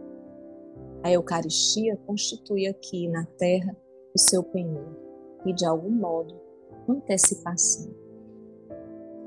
A 1.04 1.12
Eucaristia 1.12 1.98
constitui 2.06 2.66
aqui 2.68 3.08
na 3.08 3.26
terra 3.38 3.76
o 4.16 4.20
seu 4.20 4.42
penhor 4.42 5.05
e, 5.46 5.54
de 5.54 5.66
algum 5.66 5.92
modo, 5.92 6.40
antecipação. 6.88 7.94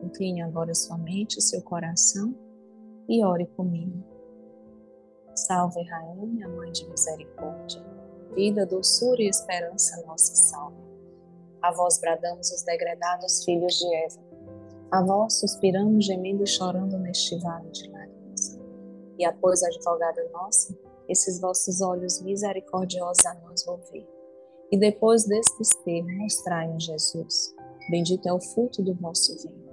Incline 0.03 0.43
agora 0.43 0.75
sua 0.75 0.99
mente 0.99 1.41
seu 1.41 1.63
coração 1.63 2.35
e 3.09 3.25
ore 3.25 3.47
comigo. 3.47 4.05
Salve, 5.35 5.83
Rainha, 5.83 6.49
Mãe 6.49 6.71
de 6.73 6.89
Misericórdia, 6.89 7.83
vida, 8.35 8.67
doçura 8.67 9.23
e 9.23 9.29
esperança 9.29 10.05
nossa 10.07 10.35
salve. 10.35 10.77
A 11.63 11.73
vós 11.73 11.99
bradamos 12.01 12.51
os 12.51 12.63
degredados 12.63 13.45
filhos 13.45 13.75
de 13.75 13.95
Eva. 13.95 14.21
A 14.91 15.03
vós 15.03 15.35
suspiramos, 15.35 16.05
gemendo 16.05 16.45
e 16.45 16.47
chorando 16.47 16.99
neste 16.99 17.37
vale 17.39 17.71
de 17.71 17.89
lágrimas. 17.91 18.59
E 19.19 19.25
após 19.25 19.63
a 19.63 19.67
advogada 19.67 20.29
nossa, 20.33 20.77
esses 21.09 21.41
vossos 21.41 21.81
olhos 21.81 22.21
misericordiosos 22.23 23.25
a 23.27 23.35
nós 23.35 23.65
volver. 23.65 24.18
E 24.71 24.79
depois 24.79 25.25
destes 25.25 25.71
termos, 25.85 26.15
mostrai-nos 26.15 26.85
Jesus. 26.85 27.55
Bendito 27.91 28.27
é 28.27 28.33
o 28.33 28.41
fruto 28.41 28.83
do 28.83 28.95
vosso 28.95 29.35
ventre. 29.37 29.69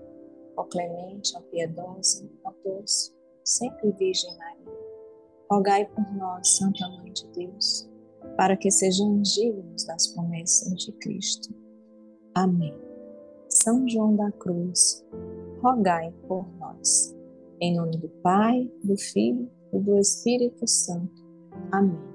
Ó 0.58 0.64
clemente, 0.64 1.34
ó 1.36 1.42
piedosa, 1.42 2.26
ó 2.46 2.54
doce, 2.64 3.14
sempre 3.44 3.92
Virgem 3.92 4.38
Maria. 4.38 4.76
Rogai 5.52 5.86
por 5.86 6.14
nós, 6.16 6.48
Santa 6.56 6.88
Mãe 6.90 7.12
de 7.12 7.28
Deus, 7.34 7.90
para 8.38 8.56
que 8.56 8.72
sejamos 8.72 9.34
dignos 9.34 9.84
das 9.84 10.08
promessas 10.08 10.74
de 10.80 10.92
Cristo. 10.94 11.54
Amém. 12.34 12.74
São 13.50 13.88
João 13.88 14.16
da 14.16 14.32
Cruz, 14.32 15.06
rogai 15.62 16.14
por 16.28 16.48
nós. 16.58 17.16
Em 17.60 17.76
nome 17.76 17.98
do 17.98 18.10
Pai, 18.22 18.70
do 18.84 18.98
Filho 18.98 19.50
e 19.74 19.80
do 19.80 19.98
Espírito 19.98 20.68
Santo. 20.68 21.24
Amém. 21.72 22.15